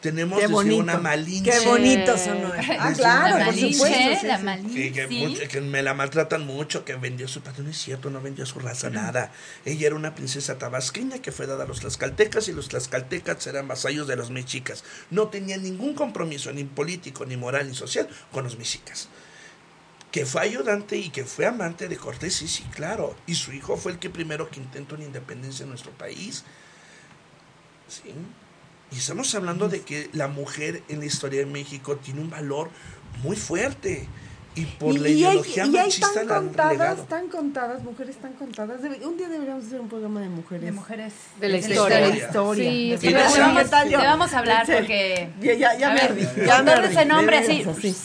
[0.00, 0.76] Tenemos Qué desde bonito.
[0.78, 2.50] una Malinche, Qué bonito sonó.
[2.78, 4.20] Ah, claro, una por Malinche, supuesto.
[4.20, 4.44] sí, la sí.
[4.44, 5.26] Malinche, que, que sí.
[5.26, 7.64] mucho- que me la maltratan mucho, que vendió su patria.
[7.64, 9.30] No es cierto, no vendió su raza, nada.
[9.66, 13.68] Ella era una princesa tabasqueña que fue dada a los tlaxcaltecas y los tlaxcaltecas eran
[13.68, 14.84] vasallos de los mexicas.
[15.10, 19.08] No tenía ningún compromiso, ni político, ni moral, ni social, con los mexicas.
[20.12, 23.14] Que fue ayudante y que fue amante de Cortés, sí, sí, claro.
[23.26, 26.42] Y su hijo fue el que primero que intentó una independencia en nuestro país.
[27.86, 28.14] Sí.
[28.92, 32.70] Y estamos hablando de que la mujer en la historia de México tiene un valor
[33.22, 34.08] muy fuerte.
[34.56, 37.02] Y por y, la y hay, ideología y hay machista tan la han contadas, relegado.
[37.04, 38.82] tan contadas, mujeres tan contadas.
[38.82, 40.64] Debe- un día deberíamos hacer un programa de mujeres.
[40.64, 41.12] De mujeres.
[41.38, 42.00] De la De historia.
[42.00, 42.70] la historia.
[42.70, 45.30] Sí, De sí, Sí, pero vamos, vamos a hablar porque...
[45.40, 46.24] Ya, ya, ya me ardí.
[46.24, 47.96] con Ya me todo ardí, ese nombre de así.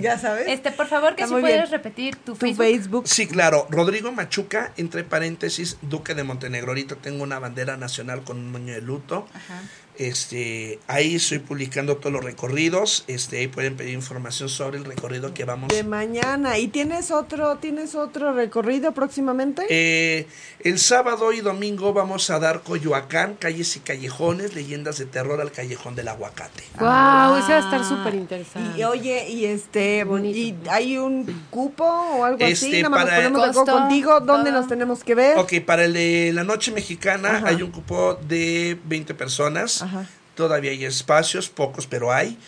[0.00, 0.46] Ya sabes.
[0.48, 1.70] Este, por favor, que Está si puedes bien.
[1.70, 2.64] repetir tu tu Facebook.
[2.66, 3.08] Facebook.
[3.08, 3.66] Sí, claro.
[3.70, 6.70] Rodrigo Machuca, entre paréntesis, Duque de Montenegro.
[6.72, 9.26] Ahorita tengo una bandera nacional con un moño de luto.
[9.32, 9.62] Ajá.
[10.04, 13.04] Este, ahí estoy publicando todos los recorridos.
[13.06, 15.68] Este, ahí pueden pedir información sobre el recorrido que vamos.
[15.68, 16.56] De mañana.
[16.56, 19.66] ¿Y tienes otro, tienes otro recorrido próximamente?
[19.68, 20.26] Eh,
[20.60, 25.52] el sábado y domingo vamos a dar Coyoacán, calles y callejones, leyendas de terror al
[25.52, 26.62] callejón del aguacate.
[26.78, 28.80] Wow, ese va a estar súper interesante.
[28.80, 30.38] Y oye, y este, Bonito.
[30.38, 33.64] y hay un cupo o algo así, Este, nada más nos para- ponemos de acuerdo
[33.72, 34.60] Costo, contigo, ¿dónde todo.
[34.60, 35.36] nos tenemos que ver?
[35.36, 37.48] Ok, para el de la noche mexicana Ajá.
[37.48, 39.82] hay un cupo de 20 personas.
[39.82, 39.89] Ajá.
[40.34, 42.38] Todavía hay espacios, pocos, pero hay.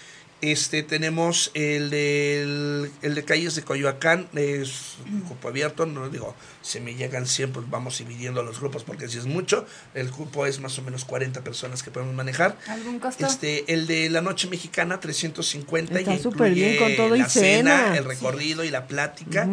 [0.42, 6.34] Este, tenemos el de, el de calles de Coyoacán, es un cupo abierto, no digo,
[6.62, 9.64] si me llegan 100, pues vamos dividiendo los grupos porque si es mucho,
[9.94, 12.58] el cupo es más o menos 40 personas que podemos manejar.
[12.66, 13.24] ¿Algún costo?
[13.24, 17.28] Este, el de la noche mexicana, 350 Está y súper bien, con todo y la
[17.28, 17.96] cena, cena.
[17.98, 19.48] el recorrido y la plática.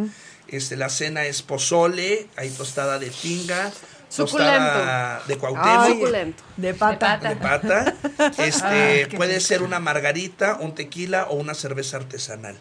[0.47, 3.71] Este, la cena es pozole, hay tostada de tinga,
[4.15, 6.43] tostada de Cuauhtémoc, Ay, Suculento.
[6.57, 7.17] de pata.
[7.17, 7.93] De de pata.
[8.37, 9.45] Este, qué puede rico.
[9.45, 12.55] ser una margarita, un tequila o una cerveza artesanal.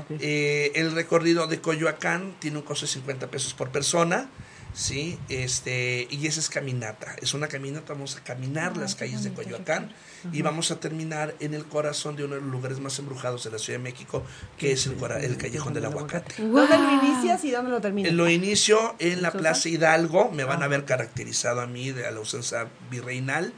[0.00, 0.18] Ok.
[0.20, 4.28] Eh, el recorrido de Coyoacán tiene un costo de 50 pesos por persona.
[4.74, 7.16] Sí, este, y esa es caminata.
[7.20, 9.92] Es una caminata, vamos a caminar las calles de Coyoacán
[10.32, 13.50] y vamos a terminar en el corazón de uno de los lugares más embrujados de
[13.50, 14.22] la Ciudad de México,
[14.56, 16.34] que es el, cora- el Callejón del Aguacate.
[16.42, 18.12] ¿Dónde lo inicias y dónde lo terminas?
[18.12, 19.32] Lo inicio en la.
[19.32, 20.46] Plaza Hidalgo, me Ah.
[20.46, 23.52] van a ver caracterizado a mí de a la ausencia virreinal.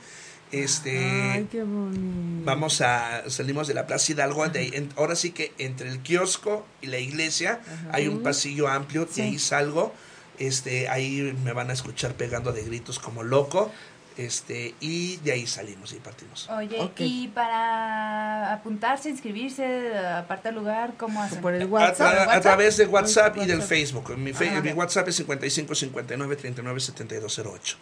[0.52, 2.44] Este, Ay, qué bonito.
[2.44, 6.00] Vamos a, salimos de la Plaza Hidalgo, de ahí- en- ahora sí que entre el
[6.00, 7.60] kiosco y la iglesia
[7.92, 9.94] hay un pasillo amplio, de ahí salgo.
[10.40, 13.70] Este, ahí me van a escuchar pegando de gritos como loco.
[14.16, 16.48] Este, y de ahí salimos y partimos.
[16.50, 17.00] Oye, Ok.
[17.00, 21.40] y para apuntarse, inscribirse, apartar lugar, ¿cómo hacen?
[21.40, 22.00] Por el A, WhatsApp.
[22.14, 22.42] a WhatsApp?
[22.42, 23.68] través de WhatsApp y del WhatsApp.
[23.68, 24.18] Facebook.
[24.18, 24.72] Mi, fe- Ah, mi.
[24.72, 27.76] WhatsApp es 55 59 39 72 08.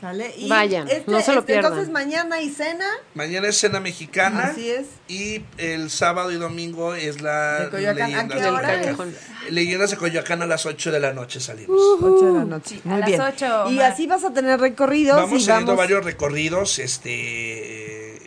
[0.00, 0.32] ¿Sale?
[0.36, 1.72] Y Vayan, no se lo pierdan.
[1.72, 2.86] Entonces mañana y cena.
[3.14, 4.48] Mañana es cena mexicana.
[4.52, 4.86] Así es.
[5.08, 8.02] Y el sábado y domingo es la De Coyoacán.
[8.02, 8.96] ¿A Leyendas qué de hora es?
[8.96, 9.14] Coyoacán.
[9.50, 11.80] Leyendas de Coyoacán a las 8 de la noche salimos.
[12.02, 12.68] 8 de la noche.
[12.76, 13.20] Sí, a Muy las bien.
[13.20, 13.92] ocho, y Omar.
[13.92, 15.78] así vas a tener recorridos Vamos y teniendo vamos.
[15.84, 18.25] varios recorridos este,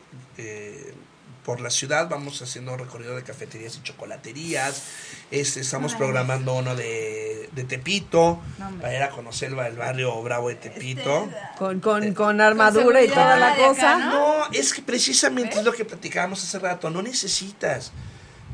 [1.49, 2.07] por la ciudad.
[2.07, 4.83] Vamos haciendo un recorrido de cafeterías y chocolaterías.
[5.31, 5.97] Este, estamos Ay.
[5.97, 11.23] programando uno de, de Tepito No, para ir a conocer el barrio bravo de Tepito.
[11.23, 13.97] Este, Con, con, con armadura y toda la acá, cosa.
[13.97, 14.11] ¿no?
[14.11, 16.91] No, es que precisamente es lo que platicábamos hace rato.
[16.91, 17.93] No necesitas.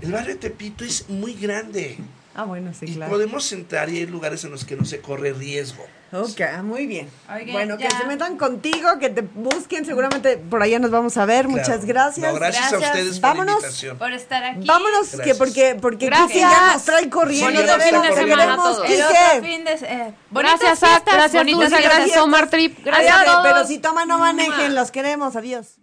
[0.02, 1.98] El barrio de Tepito es muy grande.
[2.34, 3.12] Ah, bueno, sí, y claro.
[3.12, 5.86] podemos entrar y hay lugares en los que no se corre riesgo.
[6.22, 7.10] Ok, muy bien.
[7.34, 11.26] Oigan, bueno, que se metan contigo, que te busquen, seguramente por allá nos vamos a
[11.26, 11.48] ver.
[11.48, 12.32] Muchas gracias.
[12.32, 13.56] No, gracias, a ustedes Vámonos.
[13.56, 13.98] por la invitación.
[13.98, 14.68] Por estar aquí.
[14.68, 16.28] Vámonos, que porque, porque Gracias.
[16.28, 17.62] Quique ya nos trae corriendo.
[17.62, 19.72] Sí, de fin de...
[19.74, 21.78] Eh, Gracias, fiestas, Gracias, bonitas Dulce.
[21.78, 21.98] fiestas.
[21.98, 22.78] Gracias, Omar Trip.
[22.84, 23.44] Gracias a todos.
[23.44, 24.76] Pero si toman, no manejen.
[24.76, 25.36] Los queremos.
[25.36, 25.80] Adiós.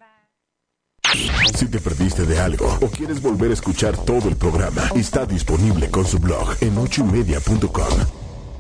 [1.59, 5.91] Si te perdiste de algo o quieres volver a escuchar todo el programa, está disponible
[5.91, 8.22] con su blog en ochoymedia.com.